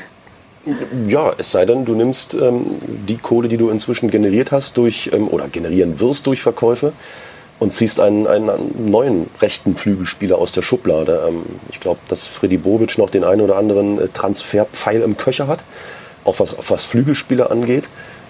[1.09, 2.65] Ja, es sei denn, du nimmst ähm,
[3.07, 6.93] die Kohle, die du inzwischen generiert hast, durch ähm, oder generieren wirst durch Verkäufe
[7.59, 11.27] und ziehst einen, einen, neuen rechten Flügelspieler aus der Schublade.
[11.29, 15.49] Ähm, ich glaube, dass Freddy Bobic noch den einen oder anderen äh, Transferpfeil im Köcher
[15.49, 15.65] hat,
[16.25, 17.85] auch was, was Flügelspieler angeht.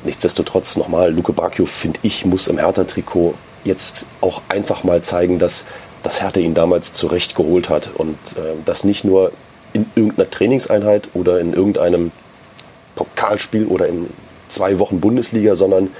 [0.05, 5.65] Nichtsdestotrotz nochmal, Luke Bacchio, finde ich, muss im Hertha-Trikot jetzt auch einfach mal zeigen, dass
[6.03, 9.33] das Hertha ihn damals zurecht geholt hat und äh, das nicht nur
[9.73, 12.13] in irgendeiner Trainingseinheit oder in irgendeinem
[12.95, 14.09] Pokalspiel oder in
[14.49, 15.91] zwei Wochen Bundesliga, sondern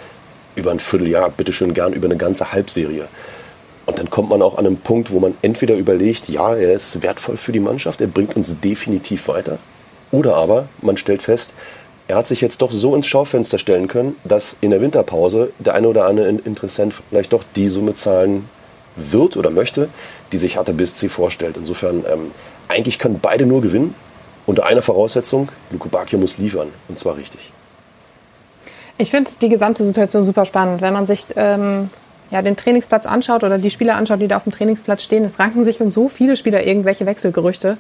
[0.55, 3.09] über ein Vierteljahr, bitteschön gern über eine ganze Halbserie.
[3.87, 7.03] Und dann kommt man auch an einen Punkt, wo man entweder überlegt, ja, er ist
[7.03, 9.59] wertvoll für die Mannschaft, er bringt uns definitiv weiter.
[10.11, 11.55] Oder aber man stellt fest,
[12.07, 15.75] er hat sich jetzt doch so ins Schaufenster stellen können, dass in der Winterpause der
[15.75, 18.49] eine oder andere Interessent vielleicht doch die Summe zahlen
[18.97, 19.89] wird oder möchte,
[20.33, 21.57] die sich BSC vorstellt.
[21.57, 22.31] Insofern, ähm,
[22.69, 23.95] eigentlich können beide nur gewinnen.
[24.47, 26.69] Unter einer Voraussetzung, Luko Bakio muss liefern.
[26.89, 27.53] Und zwar richtig.
[28.99, 30.83] Ich finde die gesamte Situation super spannend.
[30.83, 31.89] Wenn man sich ähm,
[32.31, 35.39] ja, den Trainingsplatz anschaut oder die Spieler anschaut, die da auf dem Trainingsplatz stehen, es
[35.39, 37.79] ranken sich um so viele Spieler irgendwelche Wechselgerüchte.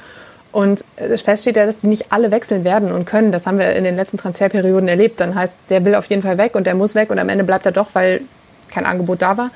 [0.54, 3.32] Und fest steht ja, dass die nicht alle wechseln werden und können.
[3.32, 5.18] Das haben wir in den letzten Transferperioden erlebt.
[5.18, 7.42] Dann heißt, der will auf jeden Fall weg und der muss weg und am Ende
[7.42, 8.20] bleibt er doch, weil
[8.70, 9.50] kein Angebot da war.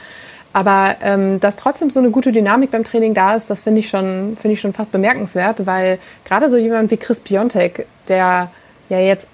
[0.52, 3.88] Aber ähm, dass trotzdem so eine gute Dynamik beim Training da ist, das finde ich,
[3.88, 8.50] schon, finde ich schon fast bemerkenswert, weil gerade so jemand wie Chris Piontek, der
[8.88, 9.28] ja jetzt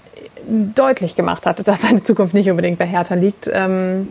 [0.47, 4.09] deutlich gemacht hat, dass seine Zukunft nicht unbedingt bei Hertha liegt, ähm,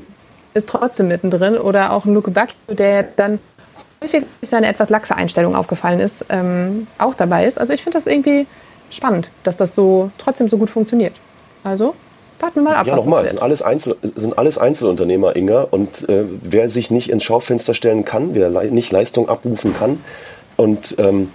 [0.55, 1.55] ist trotzdem mittendrin.
[1.57, 3.37] Oder auch ein Luke Bacchio, der dann
[4.03, 7.59] häufig durch seine etwas laxe Einstellung aufgefallen ist, ähm, auch dabei ist.
[7.59, 8.45] Also ich finde das irgendwie
[8.89, 11.13] spannend, dass das so trotzdem so gut funktioniert.
[11.63, 11.95] Also
[12.39, 12.85] warten wir mal ab.
[12.85, 15.61] Ja, nochmal, sind alles, Einzel, sind alles Einzelunternehmer, Inga.
[15.63, 19.99] Und äh, wer sich nicht ins Schaufenster stellen kann, wer le nicht Leistung abrufen kann
[20.57, 21.31] und ähm,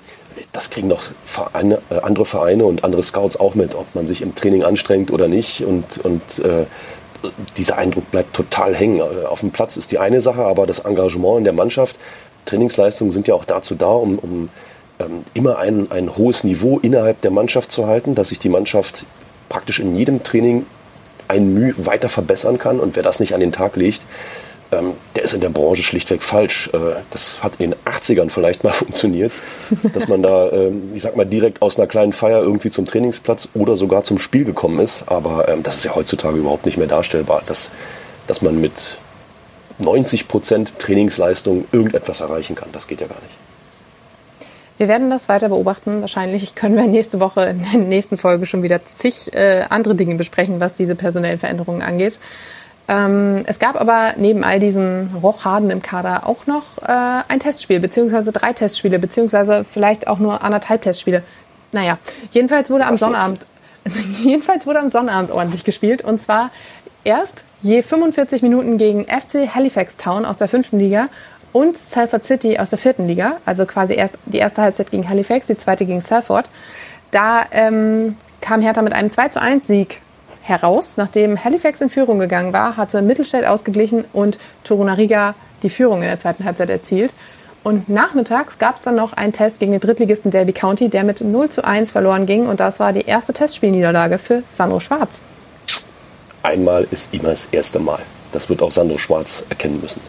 [0.53, 4.23] das kriegen doch Vereine, äh, andere Vereine und andere Scouts auch mit, ob man sich
[4.23, 5.63] im Training anstrengt oder nicht.
[5.63, 6.67] Und, und äh,
[7.57, 9.01] dieser Eindruck bleibt total hängen.
[9.01, 11.97] Äh, auf dem Platz ist die eine Sache, aber das Engagement in der Mannschaft,
[12.49, 14.49] Trainingsleistungen sind ja auch dazu da, um, um
[14.99, 19.07] ähm, immer ein, ein hohes Niveau innerhalb der Mannschaft zu halten, dass sich die Mannschaft
[19.49, 20.67] praktisch in jedem Training
[21.29, 22.81] ein Mühe weiter verbessern kann.
[22.81, 24.03] Und wer das nicht an den Tag legt,
[24.73, 26.71] ähm, der ist in der Branche schlichtweg falsch.
[26.73, 26.79] Äh,
[27.11, 29.33] das hat in den 80ern vielleicht mal funktioniert,
[29.93, 33.49] dass man da, ähm, ich sag mal, direkt aus einer kleinen Feier irgendwie zum Trainingsplatz
[33.55, 35.05] oder sogar zum Spiel gekommen ist.
[35.07, 37.71] Aber ähm, das ist ja heutzutage überhaupt nicht mehr darstellbar, dass,
[38.27, 38.99] dass man mit
[39.79, 42.69] 90 Prozent Trainingsleistung irgendetwas erreichen kann.
[42.73, 43.37] Das geht ja gar nicht.
[44.79, 46.01] Wir werden das weiter beobachten.
[46.01, 50.15] Wahrscheinlich können wir nächste Woche in der nächsten Folge schon wieder zig äh, andere Dinge
[50.15, 52.21] besprechen, was diese personellen Veränderungen angeht.
[52.87, 57.81] Ähm, es gab aber neben all diesen Rochhaden im Kader auch noch äh, ein Testspiel,
[57.81, 61.23] beziehungsweise drei Testspiele, beziehungsweise vielleicht auch nur anderthalb Testspiele.
[61.73, 61.99] Naja,
[62.31, 63.45] jedenfalls wurde am was Sonnabend.
[64.23, 66.51] jedenfalls wurde am Sonnabend ordentlich gespielt und zwar
[67.05, 71.09] erst je 45 Minuten gegen FC Halifax Town aus der fünften Liga
[71.53, 75.47] und Salford City aus der vierten Liga, also quasi erst die erste Halbzeit gegen Halifax,
[75.47, 76.51] die zweite gegen Salford.
[77.11, 80.01] Da ähm, kam Hertha mit einem 2 zu 1 Sieg
[80.43, 80.97] heraus.
[80.97, 86.19] Nachdem Halifax in Führung gegangen war, hatte Mittelstädt ausgeglichen und Torunariga die Führung in der
[86.19, 87.15] zweiten Halbzeit erzielt.
[87.65, 91.21] Und nachmittags gab es dann noch einen Test gegen den Drittligisten Derby County, der mit
[91.21, 92.47] 0 zu 1 verloren ging.
[92.47, 95.21] Und das war die erste Testspielniederlage für Sandro Schwarz.
[96.43, 98.01] Einmal ist immer das erste Mal.
[98.33, 100.01] Das wird auch Sandro Schwarz erkennen müssen.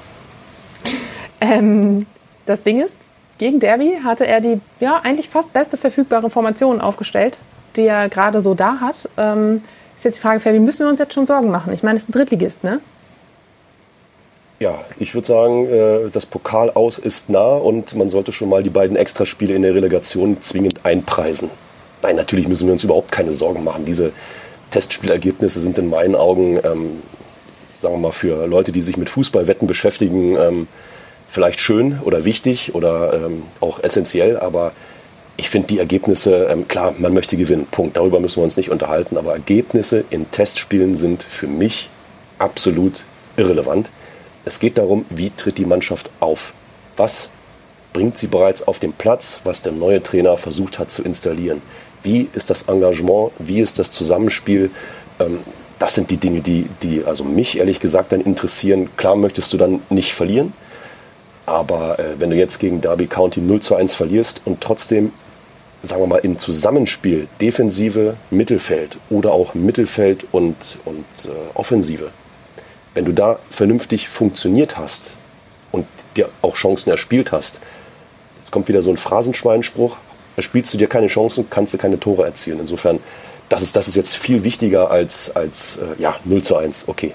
[1.41, 2.05] Ähm,
[2.45, 2.95] das Ding ist,
[3.37, 7.37] gegen Derby hatte er die ja eigentlich fast beste verfügbare Formation aufgestellt,
[7.75, 9.09] die er gerade so da hat.
[9.17, 9.61] Ähm,
[9.95, 11.73] ist jetzt die Frage, Fabi, müssen wir uns jetzt schon Sorgen machen?
[11.73, 12.79] Ich meine, es ist ein Drittligist, ne?
[14.59, 18.61] Ja, ich würde sagen, äh, das Pokal aus ist nah und man sollte schon mal
[18.61, 21.49] die beiden Extraspiele in der Relegation zwingend einpreisen.
[22.01, 23.85] Nein, natürlich müssen wir uns überhaupt keine Sorgen machen.
[23.85, 24.11] Diese
[24.71, 27.01] Testspielergebnisse sind in meinen Augen, ähm,
[27.79, 30.67] sagen wir mal, für Leute, die sich mit Fußballwetten beschäftigen, ähm,
[31.27, 34.73] vielleicht schön oder wichtig oder ähm, auch essentiell, aber
[35.37, 37.95] ich finde die Ergebnisse, ähm, klar, man möchte gewinnen, Punkt.
[37.95, 41.89] Darüber müssen wir uns nicht unterhalten, aber Ergebnisse in Testspielen sind für mich
[42.39, 43.05] absolut
[43.37, 43.89] irrelevant.
[44.43, 46.53] Es geht darum, wie tritt die Mannschaft auf?
[46.97, 47.29] Was
[47.93, 51.61] bringt sie bereits auf den Platz, was der neue Trainer versucht hat zu installieren?
[52.03, 53.31] Wie ist das Engagement?
[53.39, 54.71] Wie ist das Zusammenspiel?
[55.19, 55.39] Ähm,
[55.79, 58.89] das sind die Dinge, die, die also mich ehrlich gesagt dann interessieren.
[58.97, 60.53] Klar möchtest du dann nicht verlieren,
[61.45, 65.13] aber äh, wenn du jetzt gegen Derby County 0 zu 1 verlierst und trotzdem,
[65.81, 72.09] sagen wir mal, im Zusammenspiel Defensive, Mittelfeld oder auch Mittelfeld und, und äh, Offensive,
[72.93, 75.15] wenn du da vernünftig funktioniert hast
[75.71, 75.85] und
[76.17, 77.61] dir auch Chancen erspielt hast,
[78.39, 79.97] jetzt kommt wieder so ein Phrasenschweinspruch,
[80.39, 82.59] erspielst du dir keine Chancen, kannst du keine Tore erzielen.
[82.59, 82.99] Insofern,
[83.49, 87.13] das ist, das ist jetzt viel wichtiger als, als äh, ja, 0 zu 1, okay.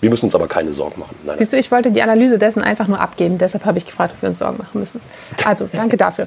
[0.00, 1.14] Wir müssen uns aber keine Sorgen machen.
[1.24, 3.38] Nein, Siehst du, ich wollte die Analyse dessen einfach nur abgeben.
[3.38, 5.00] Deshalb habe ich gefragt, ob wir uns Sorgen machen müssen.
[5.44, 6.26] Also, danke dafür.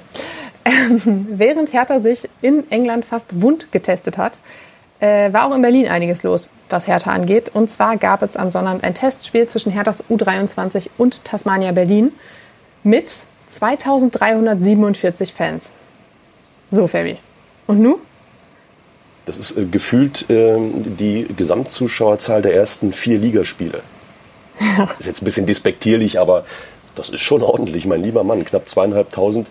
[0.64, 4.40] Ähm, während Hertha sich in England fast wund getestet hat,
[5.00, 7.52] äh, war auch in Berlin einiges los, was Hertha angeht.
[7.54, 12.14] Und zwar gab es am Sonnabend ein Testspiel zwischen Herthas U23 und Tasmania Berlin
[12.84, 13.12] mit
[13.50, 15.70] 2347 Fans.
[16.76, 17.16] So, Fabi.
[17.68, 18.00] Und nu?
[19.26, 23.80] Das ist äh, gefühlt äh, die Gesamtzuschauerzahl der ersten vier Ligaspiele.
[24.60, 24.90] Ja.
[25.00, 26.46] Ist jetzt ein bisschen despektierlich, aber
[26.96, 28.44] das ist schon ordentlich, mein lieber Mann.
[28.44, 29.48] Knapp zweieinhalbtausend.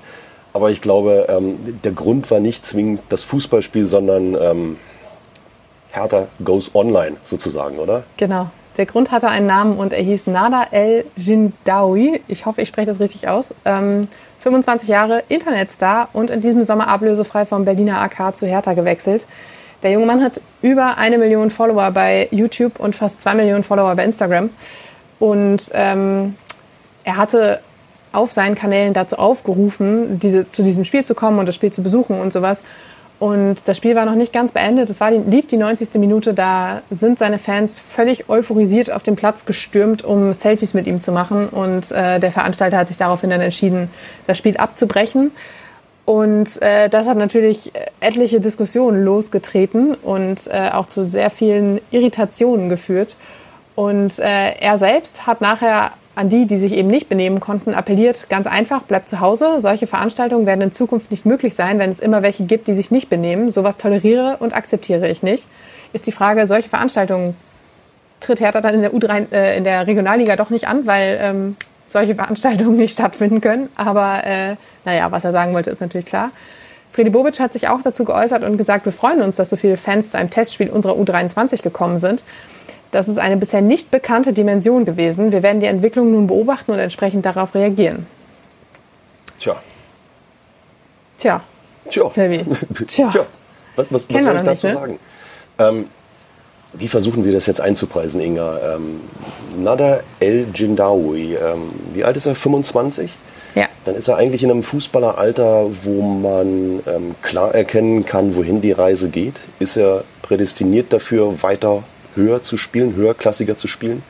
[0.52, 4.76] Aber ich glaube, ähm, der Grund war nicht zwingend das Fußballspiel, sondern ähm,
[5.92, 8.04] Hertha goes online sozusagen, oder?
[8.18, 8.50] Genau.
[8.76, 12.20] Der Grund hatte einen Namen und er hieß Nada El Jindawi.
[12.28, 13.54] Ich hoffe, ich spreche das richtig aus.
[13.64, 14.08] Ähm,
[14.44, 19.26] 25 Jahre Internetstar und in diesem Sommer ablösefrei vom Berliner AK zu Hertha gewechselt.
[19.82, 23.96] Der junge Mann hat über eine Million Follower bei YouTube und fast zwei Millionen Follower
[23.96, 24.50] bei Instagram.
[25.18, 26.34] Und ähm,
[27.04, 27.60] er hatte
[28.12, 31.82] auf seinen Kanälen dazu aufgerufen, diese, zu diesem Spiel zu kommen und das Spiel zu
[31.82, 32.62] besuchen und sowas.
[33.20, 34.90] Und das Spiel war noch nicht ganz beendet.
[34.90, 35.94] Es war die, lief die 90.
[35.94, 36.34] Minute.
[36.34, 41.12] Da sind seine Fans völlig euphorisiert auf den Platz gestürmt, um Selfies mit ihm zu
[41.12, 41.48] machen.
[41.48, 43.88] Und äh, der Veranstalter hat sich daraufhin dann entschieden,
[44.26, 45.30] das Spiel abzubrechen.
[46.04, 52.68] Und äh, das hat natürlich etliche Diskussionen losgetreten und äh, auch zu sehr vielen Irritationen
[52.68, 53.16] geführt.
[53.74, 58.28] Und äh, er selbst hat nachher an die, die sich eben nicht benehmen konnten, appelliert,
[58.28, 59.56] ganz einfach, bleibt zu Hause.
[59.58, 62.90] Solche Veranstaltungen werden in Zukunft nicht möglich sein, wenn es immer welche gibt, die sich
[62.90, 63.50] nicht benehmen.
[63.50, 65.48] Sowas toleriere und akzeptiere ich nicht.
[65.92, 67.36] Ist die Frage, solche Veranstaltungen
[68.20, 71.56] tritt Hertha dann in der U3, äh, in der Regionalliga doch nicht an, weil ähm,
[71.88, 73.68] solche Veranstaltungen nicht stattfinden können.
[73.76, 76.30] Aber äh, naja, was er sagen wollte, ist natürlich klar.
[76.92, 79.76] Fredi Bobic hat sich auch dazu geäußert und gesagt, wir freuen uns, dass so viele
[79.76, 82.22] Fans zu einem Testspiel unserer U23 gekommen sind.
[82.94, 85.32] Das ist eine bisher nicht bekannte Dimension gewesen.
[85.32, 88.06] Wir werden die Entwicklung nun beobachten und entsprechend darauf reagieren.
[89.40, 89.56] Tja.
[91.18, 91.40] Tja.
[91.90, 92.08] Tja.
[92.14, 93.10] Tja.
[93.10, 93.26] Tja.
[93.74, 94.80] Was, was, was soll ich dazu nicht, ne?
[94.80, 94.98] sagen?
[95.58, 95.88] Ähm,
[96.74, 98.76] wie versuchen wir das jetzt einzupreisen, Inga?
[98.76, 99.00] Ähm,
[99.58, 102.36] Nada El Jindawi, ähm, wie alt ist er?
[102.36, 103.12] 25?
[103.56, 103.66] Ja.
[103.86, 108.70] Dann ist er eigentlich in einem Fußballeralter, wo man ähm, klar erkennen kann, wohin die
[108.70, 109.40] Reise geht.
[109.58, 111.82] Ist er prädestiniert dafür, weiter
[112.14, 114.02] höher zu spielen, höherklassiger zu spielen?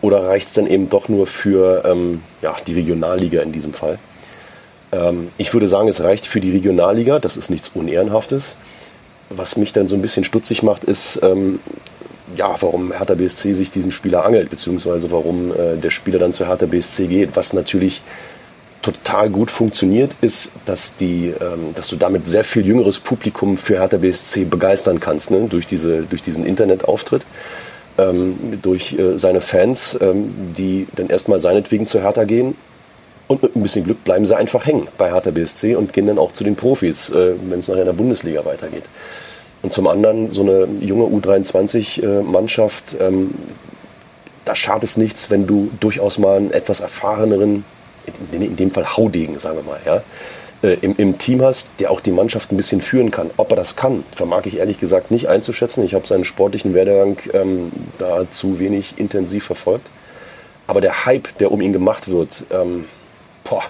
[0.00, 3.98] Oder reicht es dann eben doch nur für ähm, ja, die Regionalliga in diesem Fall?
[4.92, 8.56] Ähm, ich würde sagen, es reicht für die Regionalliga, das ist nichts Unehrenhaftes.
[9.30, 11.58] Was mich dann so ein bisschen stutzig macht, ist, ähm,
[12.36, 16.46] ja, warum Hertha BSC sich diesen Spieler angelt, beziehungsweise warum äh, der Spieler dann zu
[16.46, 18.02] Hertha BSC geht, was natürlich
[18.84, 23.78] total gut funktioniert, ist, dass, die, ähm, dass du damit sehr viel jüngeres Publikum für
[23.80, 25.46] Hertha BSC begeistern kannst, ne?
[25.48, 27.24] durch, diese, durch diesen Internetauftritt,
[27.96, 32.56] ähm, durch äh, seine Fans, ähm, die dann erstmal seinetwegen zu Hertha gehen.
[33.26, 36.18] Und mit ein bisschen Glück bleiben sie einfach hängen bei Hertha BSC und gehen dann
[36.18, 38.84] auch zu den Profis, äh, wenn es nachher in der Bundesliga weitergeht.
[39.62, 43.34] Und zum anderen so eine junge U23-Mannschaft, äh, ähm,
[44.44, 47.64] da schadet es nichts, wenn du durchaus mal einen etwas erfahreneren
[48.32, 50.02] in, dem Fall Haudegen, sagen wir mal, ja,
[50.62, 53.30] äh, im, im, Team hast, der auch die Mannschaft ein bisschen führen kann.
[53.36, 55.84] Ob er das kann, vermag ich ehrlich gesagt nicht einzuschätzen.
[55.84, 59.88] Ich habe seinen sportlichen Werdegang ähm, da zu wenig intensiv verfolgt.
[60.66, 62.86] Aber der Hype, der um ihn gemacht wird, ähm,
[63.44, 63.62] boah,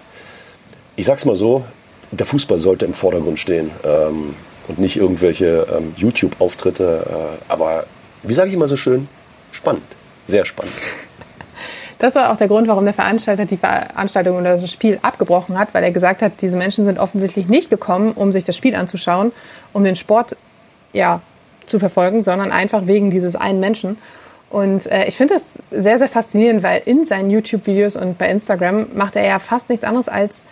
[0.96, 1.64] ich sag's mal so,
[2.12, 4.36] der Fußball sollte im Vordergrund stehen ähm,
[4.68, 7.06] und nicht irgendwelche ähm, YouTube-Auftritte.
[7.08, 7.86] Äh, aber
[8.22, 9.08] wie sage ich immer so schön,
[9.50, 9.84] spannend,
[10.26, 10.74] sehr spannend.
[11.98, 15.74] Das war auch der Grund, warum der Veranstalter die Veranstaltung oder das Spiel abgebrochen hat,
[15.74, 19.32] weil er gesagt hat, diese Menschen sind offensichtlich nicht gekommen, um sich das Spiel anzuschauen,
[19.72, 20.36] um den Sport
[20.92, 21.20] ja,
[21.66, 23.96] zu verfolgen, sondern einfach wegen dieses einen Menschen.
[24.50, 28.86] Und äh, ich finde das sehr, sehr faszinierend, weil in seinen YouTube-Videos und bei Instagram
[28.94, 30.42] macht er ja fast nichts anderes als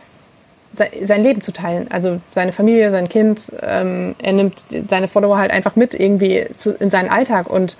[0.74, 1.86] sein Leben zu teilen.
[1.90, 3.52] Also seine Familie, sein Kind.
[3.62, 7.76] Ähm, er nimmt seine Follower halt einfach mit irgendwie zu, in seinen Alltag und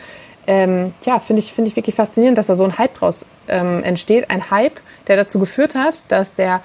[0.47, 3.83] ähm, ja, finde ich, finde ich wirklich faszinierend, dass da so ein Hype draus ähm,
[3.85, 4.31] entsteht.
[4.31, 6.63] Ein Hype, der dazu geführt hat, dass der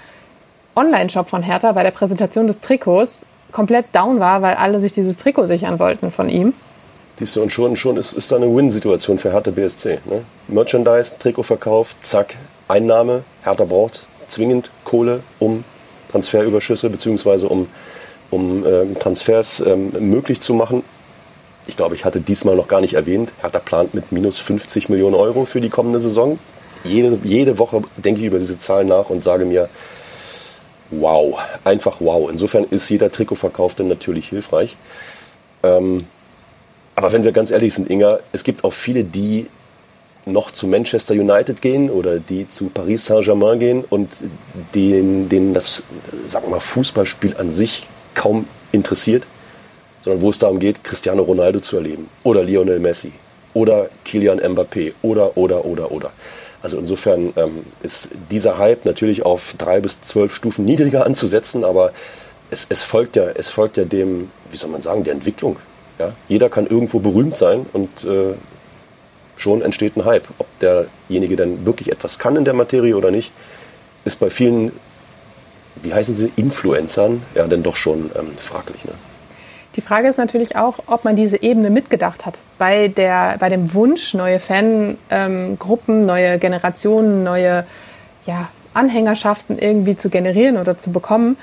[0.76, 5.18] Online-Shop von Hertha bei der Präsentation des Trikots komplett down war, weil alle sich dieses
[5.18, 6.54] Trikot sichern wollten von ihm.
[7.18, 10.00] Siehst du, und schon, schon ist, ist da eine Win-Situation für Hertha BSC.
[10.06, 10.24] Ne?
[10.48, 12.36] Merchandise, Trikotverkauf, zack,
[12.68, 13.24] Einnahme.
[13.44, 15.64] Hertha braucht zwingend Kohle, um
[16.12, 17.48] Transferüberschüsse bzw.
[17.48, 17.68] um,
[18.30, 20.84] um ähm, Transfers ähm, möglich zu machen
[21.68, 25.16] ich glaube, ich hatte diesmal noch gar nicht erwähnt, Hertha plant mit minus 50 Millionen
[25.16, 26.40] Euro für die kommende Saison.
[26.84, 29.70] Jede, jede Woche denke ich über diese Zahlen nach und sage mir,
[30.90, 32.30] wow, einfach wow.
[32.30, 34.78] Insofern ist jeder Trikotverkauf dann natürlich hilfreich.
[35.64, 36.06] Ähm,
[36.96, 39.48] aber wenn wir ganz ehrlich sind, Inga, es gibt auch viele, die
[40.26, 44.10] noch zu Manchester United gehen oder die zu Paris Saint-Germain gehen und
[44.74, 45.84] denen, denen das,
[46.28, 49.28] sagen wir mal, Fußballspiel an sich kaum interessiert
[50.08, 53.12] sondern wo es darum geht, Cristiano Ronaldo zu erleben oder Lionel Messi
[53.54, 56.12] oder Kilian Mbappé oder, oder, oder, oder.
[56.62, 61.92] Also insofern ähm, ist dieser Hype natürlich auf drei bis zwölf Stufen niedriger anzusetzen, aber
[62.52, 65.58] es, es, folgt ja, es folgt ja dem, wie soll man sagen, der Entwicklung.
[66.00, 66.14] Ja?
[66.30, 68.34] Jeder kann irgendwo berühmt sein und äh,
[69.36, 70.28] schon entsteht ein Hype.
[70.38, 73.34] Ob derjenige dann wirklich etwas kann in der Materie oder nicht,
[74.06, 74.72] ist bei vielen,
[75.84, 78.86] wie heißen sie, Influencern, ja, dann doch schon ähm, fraglich.
[78.86, 78.94] Ne?
[79.78, 82.40] Die Frage ist natürlich auch, ob man diese Ebene mitgedacht hat.
[82.58, 87.64] Bei, der, bei dem Wunsch, neue Fangruppen, ähm, neue Generationen, neue
[88.26, 91.38] ja, Anhängerschaften irgendwie zu generieren oder zu bekommen,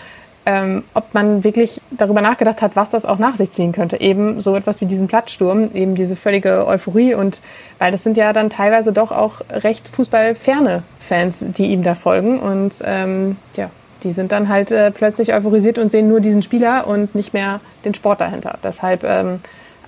[0.47, 4.01] ähm, ob man wirklich darüber nachgedacht hat, was das auch nach sich ziehen könnte.
[4.01, 7.41] Eben so etwas wie diesen Plattsturm, eben diese völlige Euphorie und
[7.79, 12.41] weil das sind ja dann teilweise doch auch recht fußballferne Fans, die ihm da folgen
[12.41, 13.71] und ähm, ja,
[14.05, 17.61] die sind dann halt äh, plötzlich euphorisiert und sehen nur diesen Spieler und nicht mehr
[17.85, 18.59] den Sport dahinter.
[18.63, 19.41] Deshalb, ähm,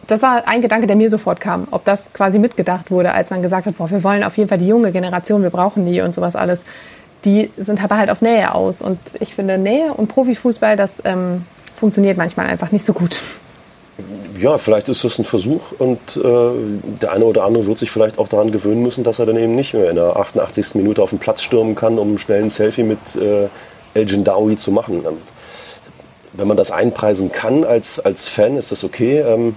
[0.07, 3.43] das war ein Gedanke, der mir sofort kam, ob das quasi mitgedacht wurde, als man
[3.43, 6.15] gesagt hat, boah, wir wollen auf jeden Fall die junge Generation, wir brauchen die und
[6.15, 6.65] sowas alles.
[7.25, 8.83] Die sind aber halt auf Nähe aus.
[8.83, 13.23] Und ich finde, Nähe und Profifußball, das ähm, funktioniert manchmal einfach nicht so gut.
[14.39, 16.21] Ja, vielleicht ist das ein Versuch und äh,
[17.01, 19.55] der eine oder andere wird sich vielleicht auch daran gewöhnen müssen, dass er dann eben
[19.55, 20.75] nicht mehr in der 88.
[20.75, 23.49] Minute auf den Platz stürmen kann, um schnell ein Selfie mit äh,
[23.97, 25.05] El Jindawi zu machen.
[25.07, 25.19] Ähm,
[26.33, 29.21] wenn man das einpreisen kann als, als Fan, ist das okay.
[29.21, 29.57] Ähm,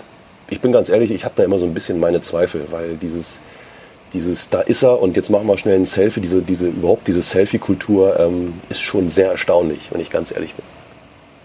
[0.50, 3.42] ich bin ganz ehrlich, ich habe da immer so ein bisschen meine Zweifel, weil dieses,
[4.14, 7.22] dieses, da ist er und jetzt machen wir schnell ein Selfie, diese, diese, überhaupt diese
[7.22, 10.66] Selfie-Kultur ähm, ist schon sehr erstaunlich, wenn ich ganz ehrlich bin.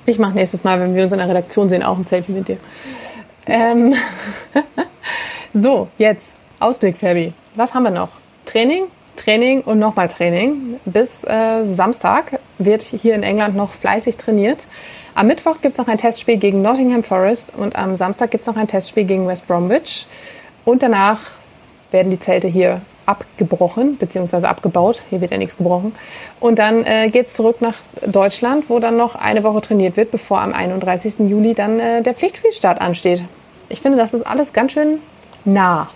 [0.07, 2.49] Ich mache nächstes Mal, wenn wir uns in der Redaktion sehen, auch ein Selfie mit
[2.49, 2.59] dir.
[3.47, 3.95] Ähm
[5.53, 7.33] so, jetzt Ausblick, Fabi.
[7.57, 8.11] Was haben wir noch?
[8.47, 8.85] Training?
[9.17, 10.79] Training und nochmal Training.
[10.85, 14.67] Bis äh, Samstag wird hier in England noch fleißig trainiert.
[15.15, 18.47] Am Mittwoch gibt es noch ein Testspiel gegen Nottingham Forest und am Samstag gibt es
[18.49, 20.07] noch ein Testspiel gegen West Bromwich.
[20.65, 21.21] Und danach
[21.91, 24.47] werden die Zelte hier abgebrochen bzw.
[24.47, 25.03] abgebaut.
[25.11, 25.95] Hier wird ja nichts gebrochen.
[26.41, 27.77] Und dann äh, geht es zurück nach
[28.07, 31.19] Deutschland, wo dann noch eine Woche trainiert wird, bevor am 31.
[31.21, 33.23] Juli dann äh, der Pflichtspielstart ansteht.
[33.69, 34.99] Ich finde, das ist alles ganz schön
[35.45, 35.89] nah.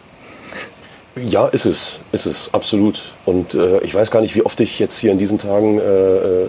[1.25, 3.12] Ja, ist es, ist es, absolut.
[3.25, 5.83] Und äh, ich weiß gar nicht, wie oft ich jetzt hier in diesen Tagen äh,
[5.83, 6.49] äh,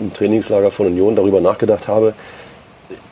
[0.00, 2.14] im Trainingslager von Union darüber nachgedacht habe.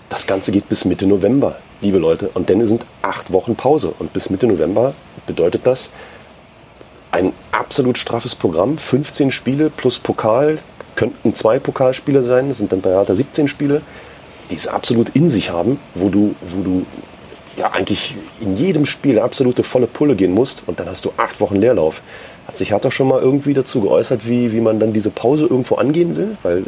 [0.08, 2.30] Das Ganze geht bis Mitte November, liebe Leute.
[2.34, 3.94] Und dann sind acht Wochen Pause.
[3.98, 4.94] Und bis Mitte November
[5.26, 5.90] bedeutet das,
[7.10, 10.58] ein absolut straffes Programm, 15 Spiele plus Pokal,
[10.96, 13.82] könnten zwei Pokalspiele sein, das sind dann bei Hertha 17 Spiele,
[14.50, 16.86] die es absolut in sich haben, wo du, wo du
[17.56, 21.40] ja eigentlich in jedem Spiel absolute volle Pulle gehen musst und dann hast du acht
[21.40, 22.02] Wochen Leerlauf.
[22.46, 25.76] Hat sich Hertha schon mal irgendwie dazu geäußert, wie, wie man dann diese Pause irgendwo
[25.76, 26.36] angehen will?
[26.42, 26.64] Weil äh,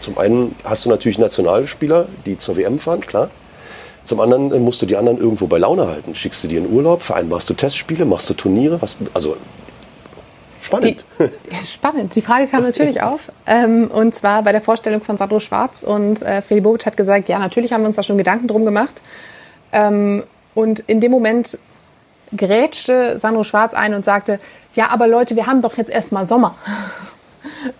[0.00, 3.30] zum einen hast du natürlich Nationalspieler, die zur WM fahren, klar.
[4.04, 6.14] Zum anderen äh, musst du die anderen irgendwo bei Laune halten.
[6.14, 9.36] Schickst du dir in Urlaub, vereinbarst du Testspiele, machst du Turniere, was, also
[10.60, 11.04] spannend.
[11.20, 12.14] Die, spannend.
[12.16, 13.30] Die Frage kam natürlich auf.
[13.46, 17.28] Ähm, und zwar bei der Vorstellung von Sandro Schwarz und äh, Freddy Bobic hat gesagt,
[17.28, 19.00] ja, natürlich haben wir uns da schon Gedanken drum gemacht.
[19.72, 20.22] Ähm,
[20.54, 21.58] und in dem Moment
[22.36, 24.38] grätschte Sandro Schwarz ein und sagte,
[24.74, 26.54] ja, aber Leute, wir haben doch jetzt erstmal Sommer.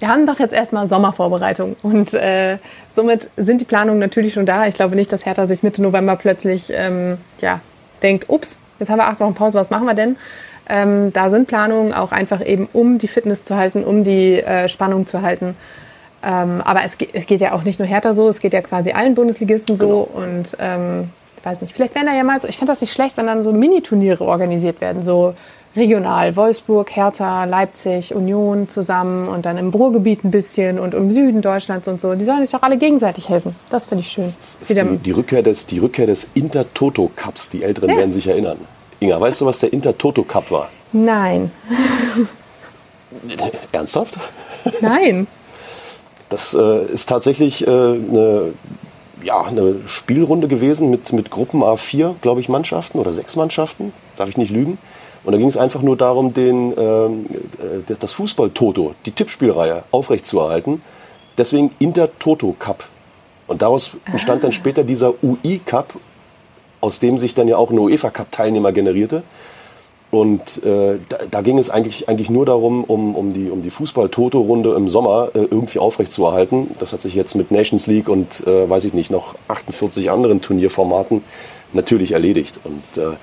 [0.01, 1.77] Wir haben doch jetzt erstmal Sommervorbereitung.
[1.83, 2.57] Und äh,
[2.91, 4.67] somit sind die Planungen natürlich schon da.
[4.67, 7.61] Ich glaube nicht, dass Hertha sich Mitte November plötzlich ähm, ja,
[8.03, 10.17] denkt, ups, jetzt haben wir acht Wochen Pause, was machen wir denn?
[10.69, 14.69] Ähm, da sind Planungen auch einfach eben, um die Fitness zu halten, um die äh,
[14.69, 15.57] Spannung zu halten.
[16.25, 18.93] Ähm, aber es, es, geht ja auch nicht nur Hertha so, es geht ja quasi
[18.93, 20.09] allen Bundesligisten so.
[20.13, 20.25] Genau.
[20.25, 21.11] Und ähm,
[21.43, 23.43] weiß nicht, vielleicht wären da ja mal so, ich finde das nicht schlecht, wenn dann
[23.43, 25.35] so Mini-Turniere organisiert werden, so
[25.75, 31.41] regional, Wolfsburg, Hertha, Leipzig, Union zusammen und dann im Ruhrgebiet ein bisschen und im Süden
[31.41, 32.15] Deutschlands und so.
[32.15, 33.57] Die sollen sich doch alle gegenseitig helfen.
[33.71, 34.33] Das finde ich schön.
[34.69, 37.97] Die, die, Rückkehr des, die Rückkehr des Inter-Toto-Cups, die Älteren ja.
[37.97, 38.59] werden sich erinnern.
[39.01, 40.69] Inga, weißt du, was der Inter-Toto-Cup war?
[40.93, 41.51] Nein.
[43.73, 44.19] Ernsthaft?
[44.81, 45.27] Nein.
[46.29, 48.53] Das äh, ist tatsächlich äh, eine
[49.23, 54.29] ja, eine Spielrunde gewesen mit, mit Gruppen A4, glaube ich, Mannschaften oder sechs Mannschaften, darf
[54.29, 54.79] ich nicht lügen.
[55.25, 57.27] Und da ging es einfach nur darum, den, ähm,
[57.89, 60.83] äh, das Fußball-Toto, die Tippspielreihe, aufrechtzuerhalten.
[61.39, 62.85] Deswegen Inter-Toto Cup.
[63.47, 64.55] Und daraus entstand dann ah.
[64.55, 65.95] später dieser UI Cup,
[66.81, 69.23] aus dem sich dann ja auch ein UEFA Cup Teilnehmer generierte.
[70.13, 73.71] Und äh, da, da, ging es eigentlich, eigentlich nur darum, um, um die, um die
[73.71, 76.69] Fußball-Toto-Runde im Sommer äh, irgendwie aufrechtzuerhalten.
[76.79, 80.43] Das hat sich jetzt mit Nations League und, äh, weiß ich nicht, noch 48 anderen
[80.43, 81.25] Turnierformaten
[81.73, 82.61] natürlich erledigt.
[82.63, 83.17] Und, äh,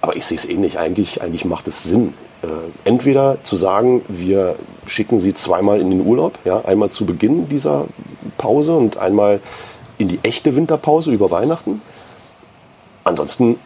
[0.00, 0.78] aber ich sehe es ähnlich.
[0.78, 2.46] Eigentlich, eigentlich macht es Sinn, äh,
[2.84, 4.54] entweder zu sagen, wir
[4.86, 7.86] schicken sie zweimal in den Urlaub, ja, einmal zu Beginn dieser
[8.36, 9.40] Pause und einmal
[9.98, 11.82] in die echte Winterpause über Weihnachten.
[13.02, 13.56] Ansonsten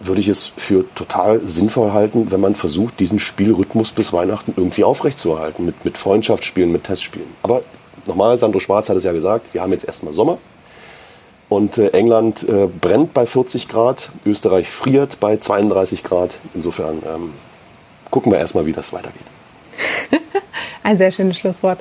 [0.00, 4.84] würde ich es für total sinnvoll halten, wenn man versucht, diesen Spielrhythmus bis Weihnachten irgendwie
[4.84, 7.28] aufrechtzuerhalten, mit, mit Freundschaftsspielen, mit Testspielen.
[7.42, 7.62] Aber
[8.06, 10.38] nochmal, Sandro Schwarz hat es ja gesagt, wir haben jetzt erstmal Sommer.
[11.48, 16.38] Und äh, England äh, brennt bei 40 Grad, Österreich friert bei 32 Grad.
[16.54, 17.32] Insofern ähm,
[18.10, 19.22] gucken wir erstmal, wie das weitergeht.
[20.82, 21.78] Ein sehr schönes Schlusswort.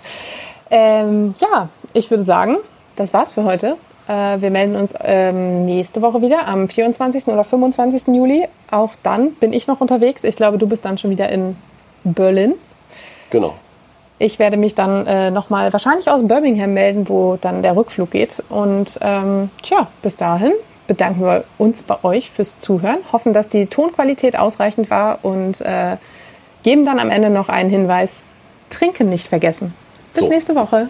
[0.70, 2.58] Ähm, ja, ich würde sagen,
[2.96, 3.76] das war's für heute.
[4.08, 7.28] Äh, wir melden uns ähm, nächste Woche wieder, am 24.
[7.28, 8.16] oder 25.
[8.16, 8.48] Juli.
[8.72, 10.24] Auch dann bin ich noch unterwegs.
[10.24, 11.56] Ich glaube, du bist dann schon wieder in
[12.04, 12.54] Berlin.
[13.30, 13.54] Genau.
[14.20, 18.42] Ich werde mich dann äh, nochmal wahrscheinlich aus Birmingham melden, wo dann der Rückflug geht.
[18.50, 20.54] Und ähm, tja, bis dahin
[20.88, 25.98] bedanken wir uns bei euch fürs Zuhören, hoffen, dass die Tonqualität ausreichend war und äh,
[26.64, 28.24] geben dann am Ende noch einen Hinweis.
[28.70, 29.74] Trinken nicht vergessen.
[30.14, 30.30] Bis so.
[30.30, 30.90] nächste Woche.